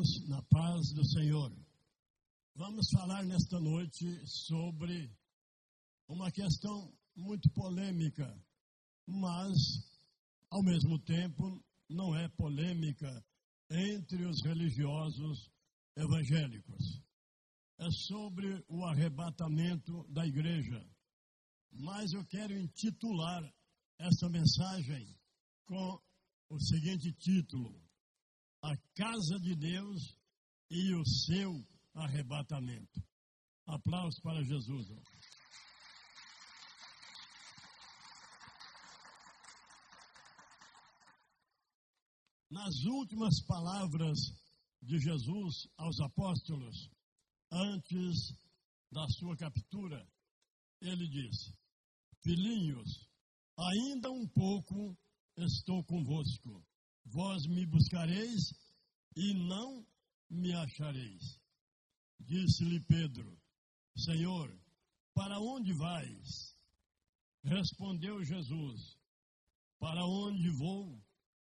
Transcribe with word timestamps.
Irmãos, 0.00 0.28
na 0.28 0.42
paz 0.44 0.92
do 0.94 1.04
Senhor. 1.04 1.52
Vamos 2.54 2.88
falar 2.90 3.22
nesta 3.24 3.60
noite 3.60 4.06
sobre 4.26 5.14
uma 6.08 6.30
questão 6.30 6.90
muito 7.14 7.50
polêmica, 7.50 8.26
mas, 9.06 9.58
ao 10.50 10.62
mesmo 10.62 10.98
tempo, 11.00 11.62
não 11.88 12.16
é 12.16 12.28
polêmica 12.30 13.24
entre 13.70 14.24
os 14.24 14.42
religiosos 14.42 15.50
evangélicos. 15.96 17.02
É 17.78 17.90
sobre 17.90 18.64
o 18.68 18.84
arrebatamento 18.86 20.06
da 20.08 20.26
igreja. 20.26 20.82
Mas 21.72 22.12
eu 22.12 22.24
quero 22.26 22.58
intitular 22.58 23.42
essa 23.98 24.28
mensagem 24.30 25.14
com 25.66 26.00
o 26.48 26.58
seguinte 26.58 27.12
título: 27.18 27.89
a 28.62 28.76
casa 28.94 29.38
de 29.40 29.56
Deus 29.56 30.16
e 30.70 30.94
o 30.94 31.04
seu 31.04 31.66
arrebatamento. 31.94 33.02
Aplausos 33.66 34.20
para 34.20 34.42
Jesus. 34.44 34.88
Nas 42.50 42.74
últimas 42.84 43.44
palavras 43.46 44.18
de 44.82 44.98
Jesus 44.98 45.68
aos 45.76 46.00
apóstolos, 46.00 46.90
antes 47.52 48.34
da 48.90 49.06
sua 49.08 49.36
captura, 49.36 50.04
ele 50.80 51.06
diz: 51.08 51.54
Filhinhos, 52.22 53.08
ainda 53.56 54.10
um 54.10 54.26
pouco 54.28 54.98
estou 55.36 55.84
convosco 55.84 56.64
Vós 57.06 57.46
me 57.46 57.66
buscareis 57.66 58.52
e 59.16 59.34
não 59.34 59.86
me 60.28 60.52
achareis. 60.52 61.40
Disse-lhe 62.20 62.80
Pedro: 62.84 63.38
Senhor, 63.96 64.56
para 65.14 65.38
onde 65.40 65.72
vais? 65.72 66.56
Respondeu 67.42 68.22
Jesus: 68.24 68.96
Para 69.78 70.04
onde 70.06 70.48
vou? 70.50 71.02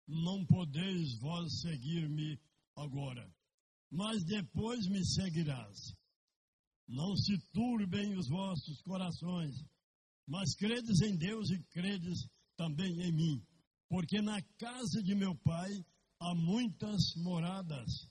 Não 0.08 0.46
podeis 0.46 1.18
vós 1.20 1.62
seguir-me 1.62 2.40
agora, 2.76 3.34
mas 3.90 4.24
depois 4.24 4.86
me 4.88 5.04
seguirás. 5.04 5.96
Não 6.88 7.16
se 7.16 7.40
turbem 7.52 8.16
os 8.16 8.28
vossos 8.30 8.82
corações, 8.84 9.56
mas 10.28 10.54
credes 10.56 11.02
em 11.02 11.18
Deus 11.18 11.50
e 11.50 11.64
credes 11.72 12.30
também 12.56 13.02
em 13.02 13.12
mim 13.12 13.55
porque 13.90 14.22
na 14.22 14.42
casa 14.58 15.02
de 15.04 15.16
meu 15.16 15.36
pai 15.36 15.86
há 16.20 16.34
muitas 16.34 17.16
moradas. 17.16 18.10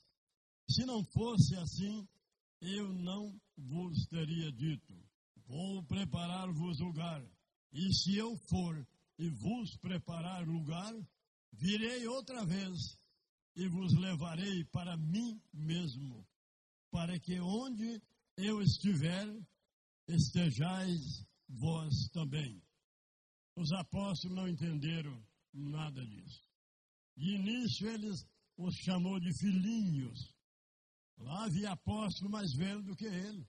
Se 0.69 0.85
não 0.85 1.05
fosse 1.05 1.57
assim, 1.57 2.07
eu 2.61 2.93
não 2.93 3.39
vos 3.57 4.07
teria 4.07 4.51
dito: 4.53 4.95
Vou 5.47 5.83
preparar-vos 5.85 6.81
lugar. 6.81 7.23
E 7.73 7.93
se 7.93 8.17
eu 8.17 8.37
for 8.49 8.87
e 9.19 9.29
vos 9.29 9.77
preparar 9.79 10.47
lugar, 10.47 10.95
virei 11.53 12.07
outra 12.07 12.45
vez 12.45 12.99
e 13.57 13.69
vos 13.69 13.93
levarei 13.95 14.65
para 14.67 14.97
mim 14.97 15.41
mesmo, 15.53 16.27
para 16.91 17.19
que 17.19 17.39
onde 17.41 18.01
eu 18.37 18.61
estiver, 18.63 19.29
estejais 20.09 21.25
vós 21.49 22.09
também. 22.13 22.63
Os 23.57 23.73
apóstolos 23.73 24.37
não 24.37 24.49
entenderam 24.49 25.25
Nada 25.55 26.05
disso. 26.05 26.43
De 27.17 27.37
início, 27.37 27.89
eles 27.89 28.27
os 28.57 28.75
chamou 28.75 29.21
de 29.21 29.33
filhinhos. 29.39 30.35
Lá 31.17 31.45
havia 31.45 31.71
apóstolo 31.71 32.29
mais 32.29 32.53
velho 32.55 32.83
do 32.83 32.97
que 32.97 33.07
ele. 33.07 33.49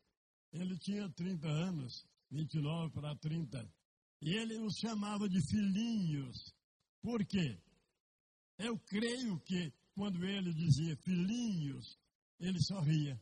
Ele 0.53 0.77
tinha 0.77 1.09
30 1.09 1.47
anos, 1.47 2.05
29 2.29 2.93
para 2.93 3.15
30. 3.15 3.67
E 4.21 4.29
ele 4.29 4.59
os 4.59 4.75
chamava 4.77 5.27
de 5.27 5.41
filhinhos. 5.47 6.53
Por 7.01 7.25
quê? 7.25 7.59
Eu 8.59 8.77
creio 8.79 9.39
que 9.39 9.73
quando 9.95 10.23
ele 10.23 10.53
dizia 10.53 10.95
filhinhos, 10.97 11.97
ele 12.39 12.61
sorria. 12.61 13.19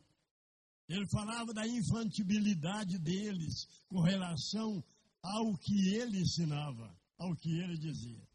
Ele 0.88 1.08
falava 1.08 1.54
da 1.54 1.66
infantilidade 1.66 2.98
deles 2.98 3.66
com 3.88 4.00
relação 4.00 4.84
ao 5.22 5.56
que 5.56 5.94
ele 5.94 6.20
ensinava, 6.20 6.94
ao 7.16 7.34
que 7.34 7.50
ele 7.58 7.78
dizia 7.78 8.33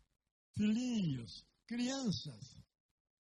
filhinhos, 0.60 1.46
crianças, 1.66 2.62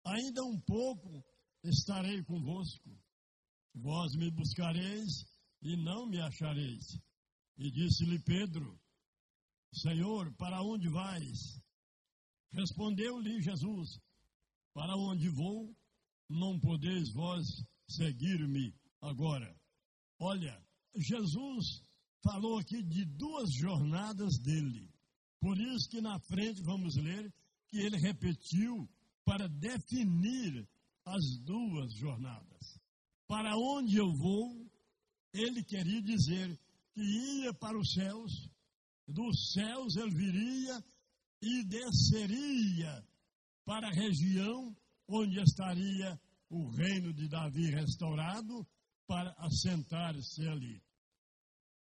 ainda 0.04 0.44
um 0.44 0.60
pouco 0.60 1.24
estarei 1.64 2.22
convosco. 2.22 2.96
Vós 3.74 4.14
me 4.14 4.30
buscareis 4.30 5.26
e 5.60 5.76
não 5.76 6.06
me 6.06 6.20
achareis. 6.20 6.96
E 7.58 7.72
disse-lhe 7.72 8.20
Pedro: 8.20 8.80
Senhor, 9.72 10.32
para 10.36 10.62
onde 10.62 10.88
vais? 10.88 11.60
Respondeu-lhe 12.52 13.42
Jesus: 13.42 13.98
Para 14.72 14.96
onde 14.96 15.28
vou, 15.28 15.76
não 16.30 16.60
podeis 16.60 17.12
vós 17.12 17.44
seguir-me 17.88 18.72
agora. 19.00 19.52
Olha, 20.20 20.64
Jesus 20.94 21.82
falou 22.22 22.58
aqui 22.58 22.80
de 22.80 23.04
duas 23.04 23.52
jornadas 23.52 24.38
dele. 24.38 24.93
Por 25.44 25.60
isso 25.60 25.90
que 25.90 26.00
na 26.00 26.18
frente 26.20 26.62
vamos 26.62 26.96
ler 26.96 27.30
que 27.68 27.76
ele 27.76 27.98
repetiu 27.98 28.88
para 29.26 29.46
definir 29.46 30.66
as 31.04 31.22
duas 31.44 31.92
jornadas. 31.92 32.80
Para 33.26 33.54
onde 33.54 33.94
eu 33.98 34.10
vou, 34.10 34.66
ele 35.34 35.62
queria 35.62 36.00
dizer 36.00 36.58
que 36.94 37.02
ia 37.02 37.52
para 37.52 37.78
os 37.78 37.92
céus, 37.92 38.48
dos 39.06 39.52
céus 39.52 39.96
ele 39.96 40.14
viria 40.14 40.82
e 41.42 41.62
desceria 41.64 43.06
para 43.66 43.88
a 43.88 43.92
região 43.92 44.74
onde 45.06 45.42
estaria 45.42 46.18
o 46.48 46.70
reino 46.70 47.12
de 47.12 47.28
Davi 47.28 47.66
restaurado 47.66 48.66
para 49.06 49.30
assentar-se 49.36 50.48
ali. 50.48 50.82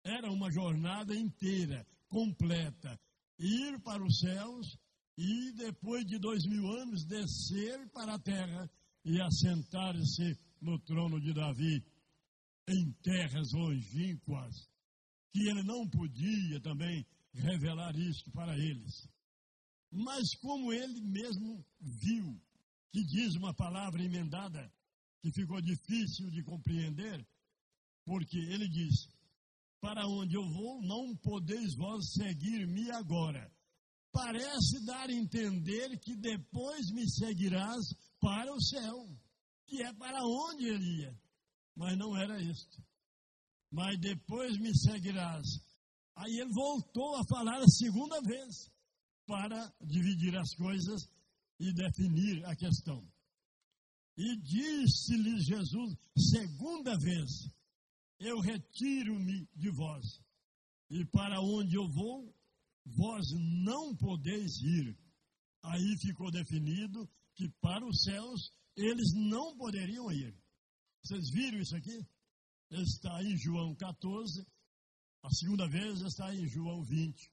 Era 0.04 0.30
uma 0.30 0.48
jornada 0.48 1.12
inteira, 1.12 1.84
completa, 2.06 2.96
ir 3.38 3.80
para 3.82 4.04
os 4.04 4.18
céus 4.18 4.78
e, 5.16 5.52
depois 5.52 6.04
de 6.04 6.18
dois 6.18 6.44
mil 6.46 6.66
anos, 6.80 7.04
descer 7.04 7.88
para 7.90 8.14
a 8.14 8.18
terra 8.18 8.70
e 9.04 9.20
assentar-se 9.20 10.38
no 10.60 10.78
trono 10.80 11.20
de 11.20 11.32
Davi, 11.32 11.84
em 12.68 12.92
terras 13.02 13.52
longínquas, 13.52 14.68
que 15.30 15.48
ele 15.48 15.62
não 15.62 15.88
podia 15.88 16.60
também 16.60 17.06
revelar 17.32 17.96
isto 17.96 18.30
para 18.32 18.56
eles. 18.56 19.08
Mas 19.90 20.34
como 20.36 20.72
ele 20.72 21.00
mesmo 21.00 21.64
viu, 21.80 22.40
que 22.92 23.04
diz 23.04 23.34
uma 23.36 23.54
palavra 23.54 24.02
emendada, 24.02 24.70
que 25.22 25.32
ficou 25.32 25.60
difícil 25.60 26.30
de 26.30 26.42
compreender, 26.42 27.26
porque 28.04 28.38
ele 28.38 28.68
diz: 28.68 29.08
para 29.80 30.06
onde 30.06 30.36
eu 30.36 30.48
vou, 30.48 30.82
não 30.82 31.16
podeis 31.16 31.74
vós 31.76 32.12
seguir-me 32.12 32.90
agora. 32.90 33.50
Parece 34.12 34.84
dar 34.84 35.08
a 35.08 35.12
entender 35.12 35.98
que 36.00 36.16
depois 36.16 36.90
me 36.90 37.08
seguirás 37.10 37.94
para 38.20 38.52
o 38.52 38.60
céu, 38.60 39.06
que 39.66 39.82
é 39.82 39.92
para 39.92 40.24
onde 40.24 40.66
ele 40.66 41.02
ia. 41.02 41.20
Mas 41.76 41.96
não 41.96 42.16
era 42.16 42.40
isto. 42.42 42.82
Mas 43.70 43.98
depois 44.00 44.58
me 44.58 44.76
seguirás. 44.76 45.46
Aí 46.16 46.40
ele 46.40 46.52
voltou 46.52 47.16
a 47.16 47.24
falar 47.28 47.58
a 47.58 47.68
segunda 47.68 48.20
vez, 48.22 48.68
para 49.26 49.72
dividir 49.82 50.36
as 50.36 50.54
coisas 50.54 51.02
e 51.60 51.72
definir 51.72 52.44
a 52.46 52.56
questão. 52.56 53.06
E 54.16 54.36
disse-lhe 54.38 55.38
Jesus, 55.42 55.94
segunda 56.16 56.96
vez: 56.98 57.30
eu 58.20 58.40
retiro-me 58.40 59.48
de 59.54 59.70
vós, 59.70 60.20
e 60.90 61.04
para 61.06 61.40
onde 61.40 61.76
eu 61.76 61.88
vou, 61.88 62.34
vós 62.84 63.26
não 63.64 63.94
podeis 63.96 64.56
ir. 64.62 64.98
Aí 65.62 65.96
ficou 65.98 66.30
definido 66.30 67.08
que 67.34 67.48
para 67.60 67.84
os 67.86 68.02
céus 68.02 68.52
eles 68.76 69.12
não 69.14 69.56
poderiam 69.56 70.10
ir. 70.10 70.34
Vocês 71.02 71.30
viram 71.30 71.60
isso 71.60 71.76
aqui? 71.76 72.06
Está 72.70 73.22
em 73.22 73.36
João 73.36 73.74
14, 73.74 74.46
a 75.22 75.30
segunda 75.30 75.68
vez 75.68 76.00
está 76.00 76.34
em 76.34 76.46
João 76.46 76.82
20. 76.82 77.32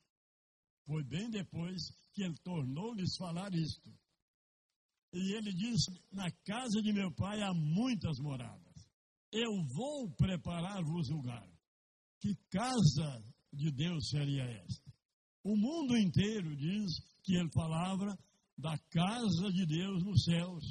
Foi 0.86 1.04
bem 1.04 1.30
depois 1.30 1.82
que 2.14 2.24
ele 2.24 2.38
tornou-lhes 2.44 3.16
falar 3.18 3.54
isto. 3.54 3.90
E 5.14 5.34
ele 5.34 5.54
diz: 5.54 5.86
Na 6.12 6.30
casa 6.32 6.82
de 6.82 6.94
meu 6.94 7.12
pai 7.12 7.42
há 7.42 7.54
muitas 7.54 8.20
moradas 8.20 8.64
eu 9.36 9.52
vou 9.76 10.10
preparar-vos 10.16 11.10
lugar. 11.10 11.46
Que 12.22 12.34
casa 12.50 13.24
de 13.52 13.70
Deus 13.72 14.10
seria 14.10 14.44
esta? 14.44 14.94
O 15.44 15.56
mundo 15.58 15.98
inteiro 15.98 16.56
diz 16.56 17.00
que 17.22 17.36
ele 17.36 17.52
falava 17.52 18.18
da 18.58 18.78
casa 18.90 19.52
de 19.52 19.66
Deus 19.66 20.04
nos 20.04 20.24
céus. 20.24 20.64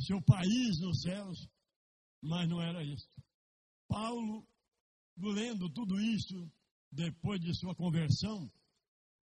seu 0.00 0.20
país 0.22 0.80
nos 0.80 1.00
céus, 1.02 1.48
mas 2.20 2.48
não 2.48 2.60
era 2.60 2.82
isso. 2.82 3.08
Paulo, 3.88 4.46
lendo 5.16 5.70
tudo 5.70 6.00
isso, 6.00 6.50
depois 6.90 7.40
de 7.40 7.54
sua 7.54 7.74
conversão, 7.74 8.50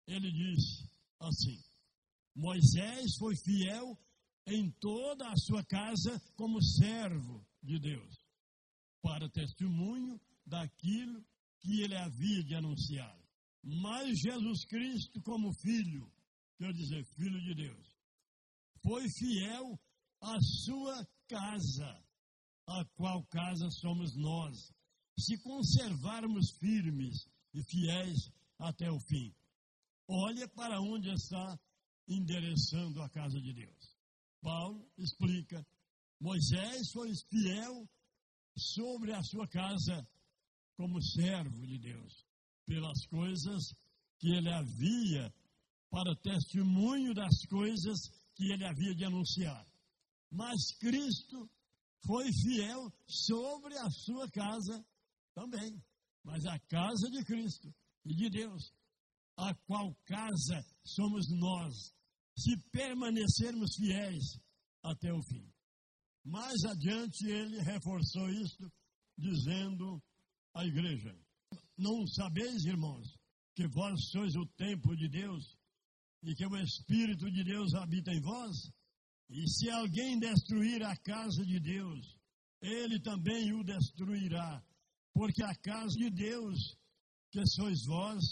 ele 0.06 0.32
diz 0.32 0.88
assim: 1.20 1.60
Moisés 2.36 3.18
foi 3.18 3.36
fiel 3.38 3.98
em 4.46 4.72
toda 4.80 5.28
a 5.28 5.38
sua 5.38 5.64
casa 5.66 6.22
como 6.36 6.62
servo 6.62 7.46
de 7.62 7.80
Deus, 7.80 8.17
para 9.02 9.30
testemunho 9.30 10.20
daquilo 10.46 11.24
que 11.60 11.82
ele 11.82 11.96
havia 11.96 12.44
de 12.44 12.56
anunciar. 12.56 13.18
Mas 13.64 14.20
Jesus 14.20 14.66
Cristo, 14.66 15.22
como 15.22 15.54
filho, 15.54 16.12
quer 16.58 16.72
dizer, 16.74 17.04
filho 17.16 17.40
de 17.42 17.56
Deus, 17.56 17.98
foi 18.82 19.10
fiel 19.10 19.80
à 20.22 20.40
sua 20.42 21.08
casa, 21.28 22.04
a 22.68 22.86
qual 22.96 23.26
casa 23.26 23.70
somos 23.72 24.16
nós, 24.16 24.72
se 25.20 25.38
conservarmos 25.40 26.52
firmes 26.60 27.28
e 27.54 27.64
fiéis 27.64 28.32
até 28.60 28.90
o 28.92 29.00
fim. 29.00 29.36
Olha 30.08 30.48
para 30.50 30.80
onde 30.80 31.10
está 31.10 31.60
endereçando 32.08 33.02
a 33.02 33.10
casa 33.10 33.42
de 33.42 33.54
Deus. 33.54 33.98
Paulo 34.42 34.90
explica: 34.98 35.66
Moisés 36.22 36.92
foi 36.94 37.12
fiel 37.30 37.90
sobre 38.58 39.14
a 39.14 39.22
sua 39.24 39.48
casa 39.48 40.08
como 40.76 41.02
servo 41.02 41.66
de 41.66 41.80
Deus, 41.80 42.26
pelas 42.66 43.06
coisas 43.08 43.64
que 44.20 44.30
ele 44.30 44.52
havia, 44.52 45.34
para 45.90 46.16
testemunho 46.18 47.14
das 47.14 47.46
coisas 47.50 47.98
que 48.36 48.52
ele 48.52 48.66
havia 48.66 48.94
de 48.94 49.06
anunciar. 49.06 49.66
Mas 50.32 50.76
Cristo 50.80 51.50
foi 52.06 52.26
fiel 52.44 52.92
sobre 53.08 53.78
a 53.78 53.90
sua 53.90 54.30
casa 54.30 54.86
também, 55.34 55.82
mas 56.24 56.46
a 56.46 56.60
casa 56.60 57.10
de 57.10 57.24
Cristo 57.26 57.74
e 58.06 58.16
de 58.16 58.30
Deus, 58.30 58.74
a 59.38 59.54
qual 59.66 59.96
casa 60.06 60.66
somos 60.84 61.26
nós, 61.30 61.74
se 62.38 62.58
permanecermos 62.72 63.76
fiéis 63.76 64.40
até 64.84 65.12
o 65.12 65.22
fim. 65.24 65.57
Mais 66.28 66.62
adiante 66.66 67.26
ele 67.26 67.62
reforçou 67.62 68.30
isto, 68.30 68.70
dizendo 69.18 70.04
à 70.54 70.66
igreja: 70.66 71.18
Não 71.78 72.06
sabeis, 72.06 72.66
irmãos, 72.66 73.08
que 73.56 73.66
vós 73.70 74.10
sois 74.10 74.36
o 74.36 74.46
templo 74.58 74.94
de 74.98 75.08
Deus 75.08 75.58
e 76.24 76.36
que 76.36 76.46
o 76.46 76.58
Espírito 76.58 77.32
de 77.32 77.46
Deus 77.46 77.74
habita 77.76 78.12
em 78.12 78.20
vós? 78.20 78.70
E 79.30 79.48
se 79.48 79.70
alguém 79.70 80.20
destruir 80.20 80.84
a 80.84 80.98
casa 80.98 81.46
de 81.46 81.62
Deus, 81.62 82.20
ele 82.62 83.00
também 83.00 83.54
o 83.54 83.64
destruirá, 83.64 84.62
porque 85.14 85.42
a 85.44 85.56
casa 85.56 85.96
de 85.98 86.10
Deus, 86.10 86.76
que 87.32 87.46
sois 87.48 87.86
vós, 87.86 88.24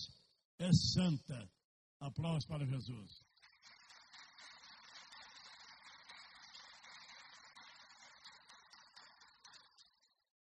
é 0.59 0.69
santa. 0.93 1.49
Aplausos 2.01 2.45
para 2.45 2.65
Jesus. 2.65 3.24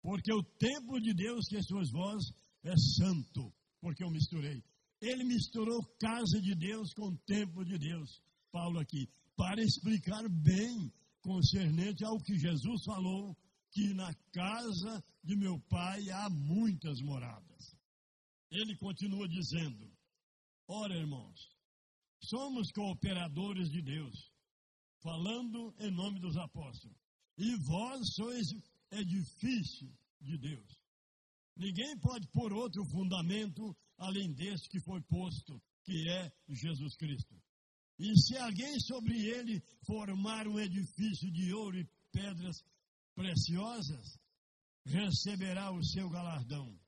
Porque 0.07 0.31
o 0.31 0.42
templo 0.42 1.01
de 1.01 1.13
Deus, 1.13 1.50
que 1.50 1.62
sois 1.63 1.92
vós, 1.92 2.24
é 2.63 2.74
santo. 2.95 3.54
Porque 3.81 4.01
eu 4.01 4.09
misturei. 4.09 4.63
Ele 5.01 5.25
misturou 5.25 5.83
casa 6.00 6.39
de 6.39 6.56
Deus 6.56 6.94
com 6.94 7.13
templo 7.25 7.65
de 7.65 7.77
Deus. 7.77 8.24
Paulo 8.50 8.80
aqui. 8.80 9.06
Para 9.36 9.62
explicar 9.62 10.24
bem 10.30 10.89
concernente 11.21 12.06
ao 12.06 12.18
que 12.19 12.39
Jesus 12.39 12.86
falou, 12.86 13.36
que 13.69 13.94
na 13.95 14.13
casa 14.31 15.04
de 15.25 15.36
meu 15.36 15.59
pai 15.69 16.00
há 16.10 16.30
muitas 16.30 17.01
moradas. 17.01 17.75
Ele 18.50 18.77
continua 18.77 19.27
dizendo: 19.27 19.92
Ora, 20.69 20.95
irmãos, 20.95 21.38
somos 22.24 22.71
cooperadores 22.71 23.69
de 23.71 23.81
Deus, 23.81 24.31
falando 25.03 25.75
em 25.81 25.92
nome 25.92 26.21
dos 26.21 26.38
apóstolos. 26.38 26.98
E 27.38 27.57
vós 27.68 28.00
sois 28.15 28.48
edifício 28.92 29.92
de 30.22 30.38
Deus. 30.38 30.78
Ninguém 31.56 31.98
pode 32.00 32.28
pôr 32.30 32.54
outro 32.54 32.84
fundamento 32.86 33.75
além 33.98 34.31
desse 34.34 34.69
que 34.69 34.80
foi 34.81 35.01
posto, 35.04 35.62
que 35.84 36.10
é 36.10 36.31
Jesus 36.50 36.95
Cristo. 36.98 37.36
E 38.00 38.16
se 38.19 38.38
alguém 38.38 38.80
sobre 38.81 39.16
ele 39.16 39.60
formar 39.86 40.48
um 40.48 40.60
edifício 40.60 41.31
de 41.31 41.54
ouro 41.54 41.80
e 41.80 41.89
pedras 42.12 42.63
preciosas, 43.16 44.19
receberá 44.86 45.72
o 45.72 45.84
seu 45.84 46.07
galardão. 46.10 46.80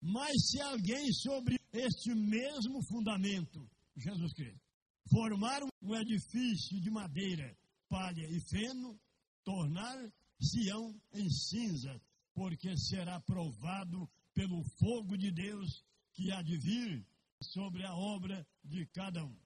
Mas 0.00 0.32
se 0.50 0.60
alguém 0.60 1.12
sobre 1.12 1.56
este 1.72 2.12
mesmo 2.12 2.82
fundamento, 2.88 3.70
Jesus 3.96 4.32
Cristo, 4.34 4.60
formar 5.08 5.62
um 5.80 5.94
edifício 5.94 6.80
de 6.80 6.90
madeira, 6.90 7.56
palha 7.88 8.26
e 8.28 8.40
feno, 8.50 9.00
tornar 9.44 10.12
Sião 10.42 11.00
em 11.12 11.30
cinza, 11.30 12.00
porque 12.34 12.76
será 12.76 13.20
provado 13.20 14.08
pelo 14.34 14.62
fogo 14.78 15.16
de 15.16 15.30
Deus 15.30 15.84
que 16.12 16.30
há 16.32 16.42
de 16.42 16.58
vir 16.58 17.06
sobre 17.42 17.84
a 17.84 17.94
obra 17.94 18.46
de 18.64 18.86
cada 18.86 19.24
um. 19.24 19.36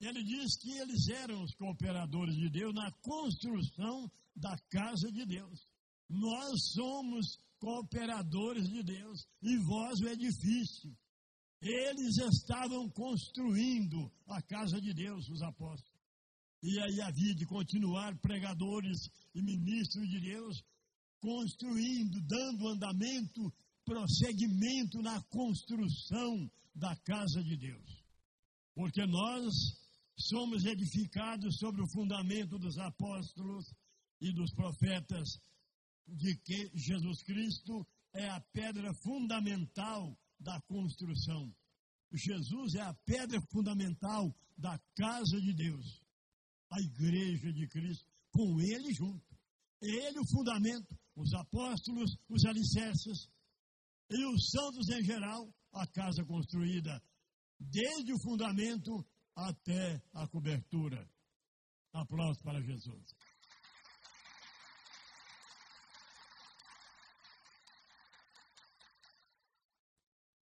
Ele 0.00 0.22
diz 0.24 0.56
que 0.56 0.70
eles 0.78 1.08
eram 1.08 1.42
os 1.42 1.54
cooperadores 1.54 2.34
de 2.34 2.50
Deus 2.50 2.74
na 2.74 2.90
construção 3.02 4.10
da 4.34 4.56
casa 4.70 5.10
de 5.12 5.24
Deus. 5.24 5.66
Nós 6.08 6.72
somos 6.72 7.38
cooperadores 7.58 8.68
de 8.68 8.82
Deus 8.82 9.26
e 9.40 9.56
vós 9.58 10.00
o 10.00 10.08
edifício. 10.08 10.96
Eles 11.60 12.18
estavam 12.18 12.90
construindo 12.90 14.10
a 14.26 14.42
casa 14.42 14.80
de 14.80 14.92
Deus, 14.92 15.28
os 15.28 15.42
apóstolos. 15.42 15.91
E 16.62 16.78
aí 16.78 17.00
havia 17.00 17.34
de 17.34 17.44
continuar 17.44 18.16
pregadores 18.20 19.10
e 19.34 19.42
ministros 19.42 20.08
de 20.08 20.20
Deus, 20.20 20.62
construindo, 21.20 22.20
dando 22.22 22.68
andamento, 22.68 23.52
prosseguimento 23.84 25.02
na 25.02 25.20
construção 25.24 26.48
da 26.72 26.94
casa 26.98 27.42
de 27.42 27.56
Deus. 27.56 28.04
Porque 28.76 29.04
nós 29.06 29.52
somos 30.16 30.64
edificados 30.64 31.56
sobre 31.58 31.82
o 31.82 31.90
fundamento 31.90 32.56
dos 32.58 32.78
apóstolos 32.78 33.74
e 34.20 34.32
dos 34.32 34.52
profetas, 34.54 35.40
de 36.06 36.36
que 36.44 36.70
Jesus 36.74 37.24
Cristo 37.24 37.84
é 38.14 38.28
a 38.28 38.40
pedra 38.52 38.94
fundamental 39.02 40.16
da 40.38 40.60
construção. 40.62 41.52
Jesus 42.12 42.74
é 42.76 42.82
a 42.82 42.94
pedra 43.04 43.40
fundamental 43.50 44.32
da 44.56 44.78
casa 44.94 45.40
de 45.40 45.54
Deus 45.54 46.01
a 46.72 46.80
igreja 46.80 47.52
de 47.52 47.68
Cristo, 47.68 48.10
com 48.30 48.60
ele 48.60 48.92
junto. 48.94 49.36
Ele 49.80 50.18
o 50.18 50.28
fundamento, 50.28 50.98
os 51.14 51.32
apóstolos, 51.34 52.16
os 52.28 52.44
alicerces 52.44 53.28
e 54.08 54.24
os 54.26 54.50
santos 54.50 54.88
em 54.88 55.04
geral, 55.04 55.52
a 55.72 55.86
casa 55.86 56.24
construída 56.24 57.02
desde 57.58 58.12
o 58.12 58.20
fundamento 58.20 59.04
até 59.36 60.02
a 60.14 60.26
cobertura. 60.28 61.08
Aplausos 61.92 62.42
para 62.42 62.62
Jesus. 62.62 63.04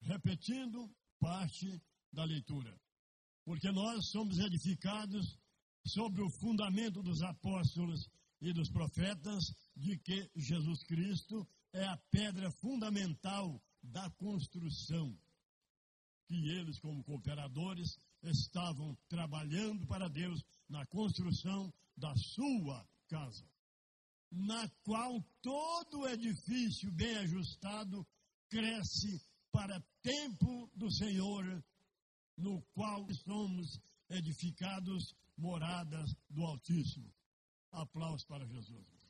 Repetindo 0.01 0.91
parte 1.19 1.83
da 2.13 2.25
leitura. 2.25 2.79
Porque 3.45 3.71
nós 3.73 4.09
somos 4.11 4.39
edificados 4.39 5.39
sobre 5.87 6.23
o 6.23 6.31
fundamento 6.31 7.03
dos 7.03 7.23
apóstolos 7.23 8.09
e 8.41 8.53
dos 8.53 8.71
profetas 8.71 9.45
de 9.77 9.99
que 9.99 10.31
Jesus 10.37 10.83
Cristo 10.85 11.47
é 11.73 11.85
a 11.85 11.97
pedra 12.11 12.51
fundamental 12.61 13.61
da 13.83 14.11
construção. 14.13 15.17
Que 16.27 16.35
eles, 16.51 16.79
como 16.81 17.05
cooperadores, 17.05 17.99
estavam 18.23 18.97
trabalhando 19.09 19.87
para 19.87 20.09
Deus 20.09 20.43
na 20.69 20.87
construção 20.87 21.73
da 21.97 22.15
sua 22.17 22.87
casa, 23.09 23.47
na 24.31 24.69
qual 24.83 25.23
todo 25.43 26.09
edifício 26.09 26.91
bem 26.93 27.17
ajustado 27.19 28.07
cresce 28.49 29.23
para 29.53 29.85
tempo 30.03 30.71
do 30.75 30.91
Senhor, 30.91 31.63
no 32.37 32.63
qual 32.73 33.07
somos 33.25 33.79
edificados 34.09 35.15
moradas 35.37 36.11
do 36.31 36.45
Altíssimo. 36.45 37.13
Aplausos 37.73 38.25
para 38.27 38.47
Jesus. 38.47 39.05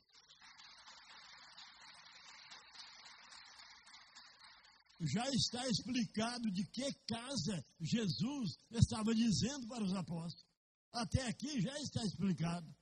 Já 5.01 5.29
está 5.29 5.67
explicado 5.67 6.49
de 6.51 6.65
que 6.71 6.93
casa 7.07 7.65
Jesus 7.79 8.57
estava 8.71 9.13
dizendo 9.13 9.67
para 9.67 9.83
os 9.83 9.93
apóstolos. 9.93 10.45
Até 10.93 11.27
aqui 11.27 11.61
já 11.61 11.77
está 11.79 12.03
explicado. 12.03 12.73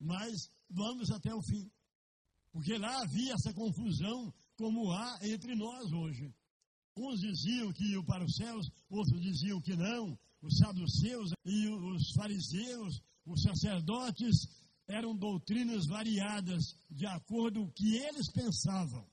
mas 0.00 0.50
vamos 0.70 1.10
até 1.10 1.34
o 1.34 1.42
fim. 1.42 1.70
Porque 2.52 2.78
lá 2.78 3.02
havia 3.02 3.34
essa 3.34 3.52
confusão 3.52 4.32
como 4.56 4.90
há 4.92 5.18
entre 5.22 5.54
nós 5.54 5.92
hoje. 5.92 6.34
Uns 6.96 7.20
diziam 7.20 7.72
que 7.72 7.92
iam 7.92 8.04
para 8.04 8.24
os 8.24 8.34
céus, 8.34 8.66
outros 8.88 9.20
diziam 9.20 9.60
que 9.60 9.76
não. 9.76 10.18
Os 10.40 10.56
saduceus 10.58 11.32
e 11.44 11.68
os 11.68 12.12
fariseus, 12.12 13.00
os 13.26 13.42
sacerdotes, 13.42 14.46
eram 14.86 15.16
doutrinas 15.16 15.86
variadas 15.86 16.74
de 16.90 17.06
acordo 17.06 17.60
com 17.60 17.66
o 17.66 17.72
que 17.72 17.96
eles 17.96 18.30
pensavam. 18.32 19.06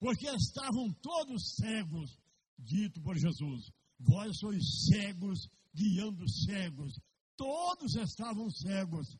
Porque 0.00 0.26
estavam 0.28 0.92
todos 1.00 1.54
cegos, 1.54 2.18
dito 2.58 3.00
por 3.00 3.16
Jesus. 3.16 3.70
Vós 3.98 4.36
sois 4.38 4.62
cegos, 4.86 5.48
guiando 5.74 6.28
cegos. 6.28 6.98
Todos 7.36 7.94
estavam 7.94 8.50
cegos. 8.50 9.16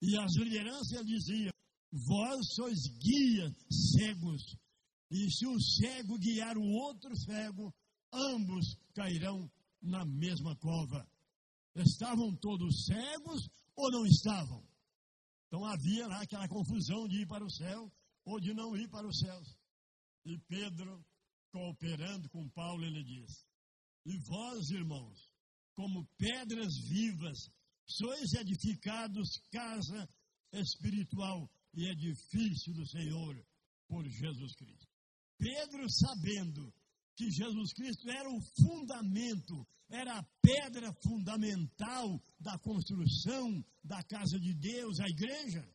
E 0.00 0.16
as 0.16 0.34
lideranças 0.36 1.04
diziam: 1.06 1.52
Vós 1.92 2.54
sois 2.54 2.86
guias 2.98 3.52
cegos, 3.92 4.56
e 5.10 5.30
se 5.30 5.46
o 5.46 5.60
cego 5.60 6.18
guiar 6.18 6.56
o 6.56 6.66
outro 6.66 7.16
cego, 7.16 7.72
ambos 8.12 8.76
cairão 8.94 9.50
na 9.84 10.04
mesma 10.04 10.56
cova. 10.56 11.06
Estavam 11.74 12.34
todos 12.36 12.86
cegos 12.86 13.48
ou 13.76 13.90
não 13.90 14.06
estavam? 14.06 14.64
Então 15.46 15.64
havia 15.64 16.06
lá 16.06 16.22
aquela 16.22 16.48
confusão 16.48 17.06
de 17.06 17.22
ir 17.22 17.26
para 17.26 17.44
o 17.44 17.50
céu 17.50 17.92
ou 18.24 18.40
de 18.40 18.54
não 18.54 18.76
ir 18.76 18.88
para 18.88 19.06
os 19.06 19.18
céus. 19.18 19.56
E 20.24 20.38
Pedro, 20.48 21.04
cooperando 21.52 22.28
com 22.30 22.48
Paulo, 22.50 22.84
ele 22.84 23.04
diz: 23.04 23.46
E 24.06 24.16
vós, 24.18 24.70
irmãos, 24.70 25.30
como 25.74 26.06
pedras 26.16 26.74
vivas, 26.88 27.50
sois 27.86 28.32
edificados 28.34 29.28
casa 29.50 30.08
espiritual 30.52 31.50
e 31.74 31.88
edifício 31.88 32.72
do 32.72 32.86
Senhor 32.86 33.44
por 33.88 34.08
Jesus 34.08 34.54
Cristo. 34.54 34.88
Pedro, 35.38 35.90
sabendo 35.90 36.72
que 37.16 37.30
Jesus 37.30 37.72
Cristo 37.72 38.10
era 38.10 38.28
o 38.28 38.40
fundamento, 38.60 39.66
era 39.88 40.18
a 40.18 40.24
pedra 40.42 40.92
fundamental 41.02 42.22
da 42.40 42.58
construção 42.58 43.64
da 43.82 44.02
casa 44.04 44.38
de 44.40 44.54
Deus, 44.54 44.98
a 45.00 45.08
igreja. 45.08 45.68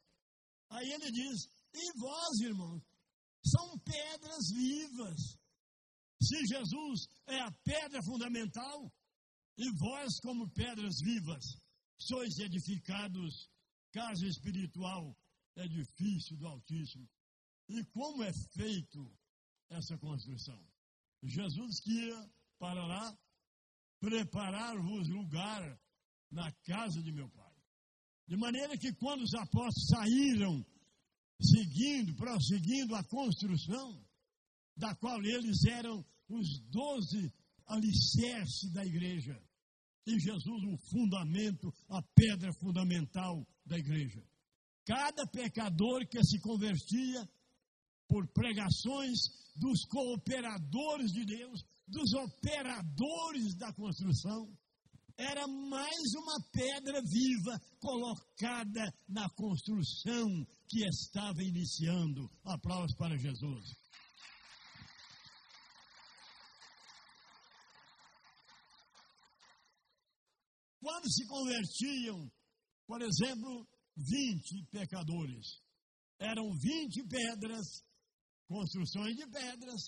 Aí 0.69 0.91
ele 0.91 1.12
diz: 1.12 1.48
E 1.74 2.00
vós, 2.00 2.39
irmãos, 2.41 2.84
são 3.46 3.79
pedras 3.79 4.50
vivas. 4.53 5.39
Se 6.22 6.46
Jesus 6.48 7.08
é 7.27 7.39
a 7.39 7.51
pedra 7.63 8.03
fundamental, 8.03 8.91
e 9.58 9.69
vós, 9.77 10.19
como 10.22 10.50
pedras 10.51 10.96
vivas, 11.01 11.43
sois 11.98 12.38
edificados 12.39 13.50
casa 13.91 14.25
espiritual, 14.25 15.15
edifício 15.55 16.38
do 16.38 16.48
Altíssimo. 16.48 17.10
E 17.67 17.84
como 17.86 18.24
é 18.24 18.31
feito 18.53 19.17
essa 19.69 19.98
construção? 19.98 20.69
Jesus 21.24 21.86
ia 21.86 22.32
para 22.58 22.86
lá 22.86 23.18
preparar-vos 24.00 25.08
lugar 25.10 25.80
na 26.32 26.52
casa 26.64 27.02
de 27.02 27.12
meu 27.12 27.30
Pai. 27.30 27.56
De 28.28 28.38
maneira 28.38 28.78
que 28.78 28.94
quando 28.94 29.24
os 29.24 29.34
apóstolos 29.34 29.88
saíram, 29.88 30.66
seguindo, 31.42 32.16
prosseguindo 32.16 32.96
a 32.96 33.04
construção, 33.04 34.06
da 34.78 34.96
qual 34.96 35.20
eles 35.24 35.66
eram 35.66 36.06
os 36.30 36.60
doze 36.70 37.34
alicerces 37.66 38.72
da 38.72 38.86
igreja, 38.86 39.42
e 40.06 40.20
Jesus 40.20 40.64
o 40.64 40.78
fundamento, 40.90 41.74
a 41.90 42.02
pedra 42.16 42.52
fundamental 42.54 43.46
da 43.66 43.78
igreja. 43.78 44.24
Cada 44.86 45.28
pecador 45.28 46.08
que 46.08 46.24
se 46.24 46.40
convertia 46.40 47.30
por 48.10 48.28
pregações 48.34 49.20
dos 49.56 49.86
cooperadores 49.86 51.12
de 51.12 51.25
Deus, 51.25 51.63
dos 51.88 52.12
operadores 52.13 53.56
da 53.56 53.72
construção, 53.74 54.51
era 55.16 55.48
mais 55.48 56.13
uma 56.16 56.39
pedra 56.51 57.01
viva 57.01 57.60
colocada 57.80 58.94
na 59.08 59.30
construção 59.30 60.28
que 60.68 60.84
estava 60.88 61.44
iniciando. 61.44 62.30
Aplausos 62.46 62.96
para 62.96 63.18
Jesus. 63.18 63.66
Quando 70.82 71.12
se 71.12 71.28
convertiam, 71.28 72.32
por 72.88 73.01
exemplo, 73.01 73.68
20 73.98 74.66
pecadores, 74.72 75.62
eram 76.18 76.50
20 76.54 77.08
pedras, 77.08 77.66
construções 78.50 79.15
de 79.15 79.25
pedras, 79.27 79.82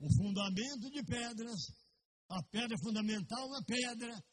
o 0.00 0.08
fundamento 0.16 0.90
de 0.90 1.04
pedras, 1.04 1.60
a 2.30 2.42
pedra 2.50 2.76
fundamental 2.82 3.46
uma 3.46 3.62
pedra, 3.64 4.24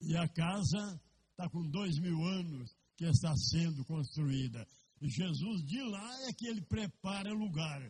e 0.00 0.16
a 0.16 0.26
casa 0.28 1.00
está 1.30 1.48
com 1.50 1.68
dois 1.70 1.94
mil 2.00 2.18
anos 2.24 2.74
que 2.96 3.04
está 3.04 3.34
sendo 3.36 3.84
construída. 3.84 4.66
E 5.00 5.08
Jesus 5.08 5.62
de 5.66 5.80
lá 5.82 6.28
é 6.28 6.32
que 6.32 6.48
ele 6.48 6.62
prepara 6.62 7.30
lugar. 7.32 7.82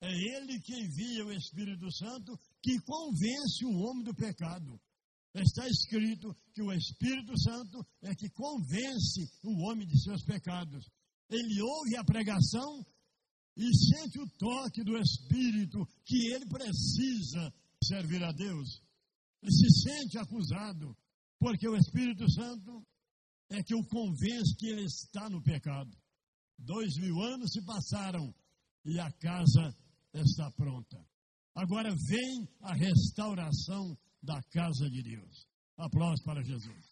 É 0.00 0.10
ele 0.10 0.60
que 0.60 0.74
envia 0.74 1.26
o 1.26 1.32
Espírito 1.32 1.90
Santo 1.92 2.38
que 2.62 2.78
convence 2.80 3.64
o 3.64 3.76
homem 3.80 4.04
do 4.04 4.14
pecado. 4.14 4.80
Está 5.34 5.66
escrito 5.68 6.34
que 6.54 6.62
o 6.62 6.72
Espírito 6.72 7.36
Santo 7.40 7.84
é 8.02 8.14
que 8.14 8.30
convence 8.30 9.28
o 9.42 9.66
homem 9.66 9.86
de 9.86 10.00
seus 10.02 10.24
pecados. 10.24 10.86
Ele 11.28 11.60
ouve 11.60 11.96
a 11.96 12.04
pregação 12.04 12.86
e 13.58 13.76
sente 13.76 14.20
o 14.20 14.30
toque 14.38 14.84
do 14.84 14.96
Espírito 14.96 15.84
que 16.04 16.32
ele 16.32 16.46
precisa 16.46 17.52
servir 17.82 18.22
a 18.22 18.30
Deus. 18.30 18.80
E 19.42 19.50
se 19.50 19.82
sente 19.82 20.16
acusado, 20.16 20.96
porque 21.40 21.68
o 21.68 21.76
Espírito 21.76 22.30
Santo 22.30 22.86
é 23.50 23.60
que 23.64 23.74
o 23.74 23.84
convence 23.88 24.56
que 24.56 24.68
ele 24.68 24.84
está 24.84 25.28
no 25.28 25.42
pecado. 25.42 25.90
Dois 26.56 26.96
mil 26.98 27.20
anos 27.20 27.50
se 27.50 27.64
passaram 27.64 28.32
e 28.84 28.98
a 29.00 29.10
casa 29.12 29.76
está 30.14 30.50
pronta. 30.52 31.04
Agora 31.54 31.90
vem 31.90 32.48
a 32.60 32.74
restauração 32.74 33.98
da 34.22 34.40
casa 34.52 34.88
de 34.88 35.02
Deus. 35.02 35.48
Aplausos 35.76 36.24
para 36.24 36.42
Jesus. 36.44 36.87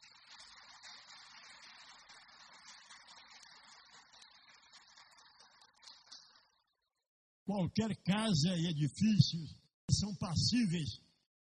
Qualquer 7.46 7.96
casa 8.02 8.56
e 8.56 8.66
edifícios 8.66 9.56
são 9.88 10.12
passíveis 10.16 11.00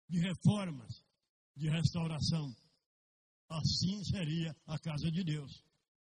de 0.06 0.20
reformas, 0.20 1.02
de 1.56 1.70
restauração. 1.70 2.54
Assim 3.48 4.04
seria 4.04 4.54
a 4.66 4.78
casa 4.78 5.10
de 5.10 5.24
Deus. 5.24 5.50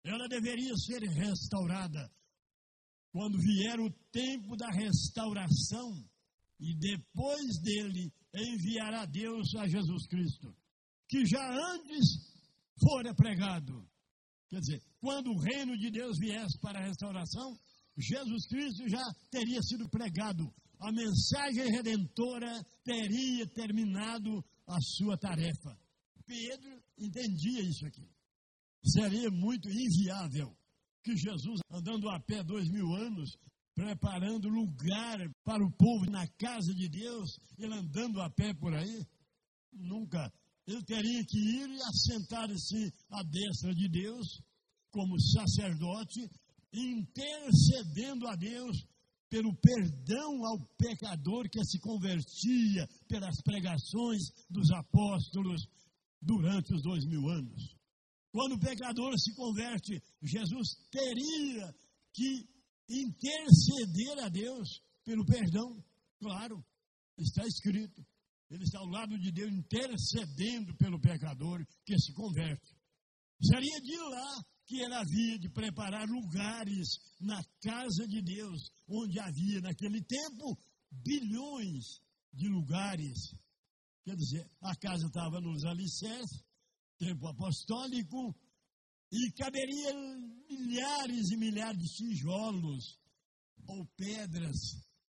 Ela 0.03 0.27
deveria 0.27 0.75
ser 0.77 1.01
restaurada 1.01 2.07
quando 3.11 3.39
vier 3.39 3.79
o 3.79 3.91
tempo 4.11 4.55
da 4.55 4.69
restauração 4.69 6.07
e 6.59 6.75
depois 6.77 7.59
dele 7.63 8.13
enviará 8.31 9.05
Deus 9.05 9.55
a 9.55 9.67
Jesus 9.67 10.05
Cristo, 10.07 10.55
que 11.09 11.25
já 11.25 11.73
antes 11.73 12.31
fora 12.79 13.13
pregado. 13.15 13.89
Quer 14.49 14.59
dizer, 14.59 14.83
quando 14.99 15.31
o 15.31 15.39
reino 15.39 15.75
de 15.79 15.89
Deus 15.89 16.19
viesse 16.19 16.59
para 16.59 16.79
a 16.79 16.85
restauração, 16.85 17.57
Jesus 17.97 18.47
Cristo 18.47 18.87
já 18.89 19.03
teria 19.29 19.61
sido 19.61 19.87
pregado. 19.89 20.51
A 20.79 20.91
mensagem 20.91 21.71
redentora 21.71 22.63
teria 22.83 23.47
terminado 23.47 24.43
a 24.67 24.77
sua 24.81 25.17
tarefa. 25.17 25.77
Pedro 26.25 26.81
entendia 26.97 27.61
isso 27.61 27.85
aqui. 27.85 28.09
Seria 28.85 29.29
muito 29.29 29.69
inviável 29.69 30.55
que 31.03 31.15
Jesus, 31.15 31.59
andando 31.69 32.09
a 32.09 32.19
pé 32.19 32.43
dois 32.43 32.69
mil 32.69 32.93
anos, 32.95 33.37
preparando 33.75 34.49
lugar 34.49 35.19
para 35.43 35.63
o 35.63 35.71
povo 35.71 36.05
na 36.09 36.27
casa 36.37 36.73
de 36.73 36.89
Deus, 36.89 37.39
ele 37.57 37.73
andando 37.73 38.21
a 38.21 38.29
pé 38.29 38.53
por 38.53 38.73
aí? 38.73 39.05
Nunca. 39.71 40.31
Ele 40.65 40.83
teria 40.83 41.25
que 41.25 41.37
ir 41.37 41.69
e 41.69 41.81
assentar-se 41.81 42.93
à 43.09 43.23
destra 43.23 43.73
de 43.75 43.89
Deus, 43.89 44.41
como 44.91 45.19
sacerdote, 45.19 46.29
intercedendo 46.73 48.27
a 48.27 48.35
Deus 48.35 48.85
pelo 49.29 49.55
perdão 49.55 50.45
ao 50.45 50.59
pecador 50.77 51.49
que 51.49 51.63
se 51.65 51.79
convertia 51.79 52.87
pelas 53.07 53.41
pregações 53.41 54.21
dos 54.49 54.69
apóstolos 54.71 55.67
durante 56.21 56.73
os 56.73 56.81
dois 56.81 57.05
mil 57.05 57.27
anos. 57.29 57.75
Quando 58.31 58.55
o 58.55 58.59
pecador 58.59 59.13
se 59.19 59.33
converte, 59.35 60.01
Jesus 60.21 60.75
teria 60.91 61.75
que 62.13 62.47
interceder 62.89 64.23
a 64.23 64.29
Deus 64.29 64.81
pelo 65.03 65.25
perdão. 65.25 65.83
Claro, 66.19 66.63
está 67.17 67.45
escrito. 67.45 68.05
Ele 68.49 68.63
está 68.63 68.79
ao 68.79 68.87
lado 68.87 69.17
de 69.17 69.31
Deus 69.31 69.51
intercedendo 69.51 70.75
pelo 70.77 70.99
pecador 70.99 71.65
que 71.85 71.97
se 71.99 72.13
converte. 72.13 72.71
Seria 73.41 73.81
de 73.81 73.97
lá 73.97 74.45
que 74.65 74.79
ele 74.79 74.93
havia 74.93 75.39
de 75.39 75.49
preparar 75.49 76.07
lugares 76.07 76.87
na 77.19 77.43
casa 77.61 78.07
de 78.07 78.21
Deus, 78.21 78.71
onde 78.87 79.19
havia 79.19 79.61
naquele 79.61 80.01
tempo 80.03 80.57
bilhões 80.91 81.99
de 82.33 82.47
lugares. 82.47 83.35
Quer 84.03 84.15
dizer, 84.15 84.45
a 84.61 84.75
casa 84.75 85.05
estava 85.05 85.39
nos 85.39 85.63
alicerces, 85.65 86.43
tempo 86.97 87.27
apostólico, 87.27 88.35
e 89.11 89.31
caberia 89.33 89.93
milhares 90.49 91.29
e 91.31 91.37
milhares 91.37 91.77
de 91.77 91.87
tijolos 91.95 92.99
ou 93.67 93.85
pedras. 93.95 94.57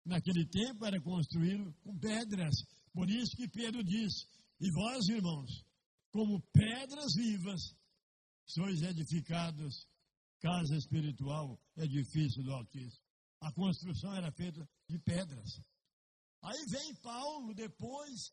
Naquele 0.04 0.46
tempo 0.48 0.84
era 0.84 1.00
construído 1.00 1.72
com 1.82 1.98
pedras. 1.98 2.54
Por 2.92 3.08
isso 3.08 3.34
que 3.36 3.48
Pedro 3.48 3.82
diz: 3.82 4.12
E 4.60 4.70
vós, 4.70 5.08
irmãos, 5.08 5.50
como 6.12 6.42
pedras 6.52 7.14
vivas, 7.16 7.60
sois 8.46 8.82
edificados, 8.82 9.86
casa 10.40 10.76
espiritual, 10.76 11.58
edifício 11.76 12.42
do 12.42 12.52
Altíssimo. 12.52 13.04
A 13.40 13.52
construção 13.52 14.14
era 14.14 14.30
feita 14.32 14.68
de 14.88 14.98
pedras. 14.98 15.60
Aí 16.42 16.64
vem 16.66 16.94
Paulo 16.96 17.54
depois 17.54 18.32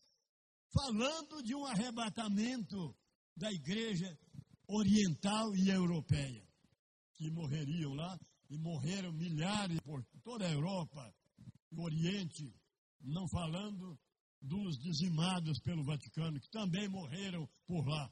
falando 0.74 1.42
de 1.44 1.56
um 1.56 1.66
arrebatamento 1.66 2.96
da 3.36 3.52
igreja 3.52 4.18
oriental 4.68 5.56
e 5.56 5.70
europeia, 5.70 6.48
que 7.16 7.30
morreriam 7.30 7.94
lá, 7.94 8.18
e 8.50 8.58
morreram 8.58 9.14
milhares 9.14 9.80
por 9.82 10.04
toda 10.24 10.46
a 10.46 10.52
Europa, 10.52 11.14
o 11.72 11.84
Oriente, 11.84 12.54
não 13.00 13.28
falando 13.30 13.98
dos 14.42 14.78
dizimados 14.78 15.60
pelo 15.62 15.86
Vaticano, 15.86 16.40
que 16.40 16.50
também 16.50 16.90
morreram 16.90 17.48
por 17.66 17.88
lá. 17.88 18.12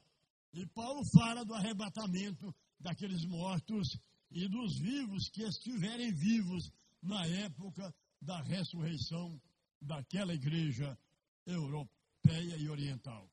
E 0.52 0.66
Paulo 0.66 1.04
fala 1.04 1.44
do 1.44 1.54
arrebatamento 1.54 2.54
daqueles 2.78 3.24
mortos 3.24 3.96
e 4.30 4.48
dos 4.48 4.78
vivos 4.78 5.28
que 5.28 5.42
estiverem 5.42 6.12
vivos 6.12 6.70
na 7.02 7.24
época 7.26 7.94
da 8.20 8.42
ressurreição 8.42 9.40
daquela 9.80 10.34
igreja 10.34 10.98
europeia 11.46 12.56
e 12.56 12.68
oriental. 12.68 13.30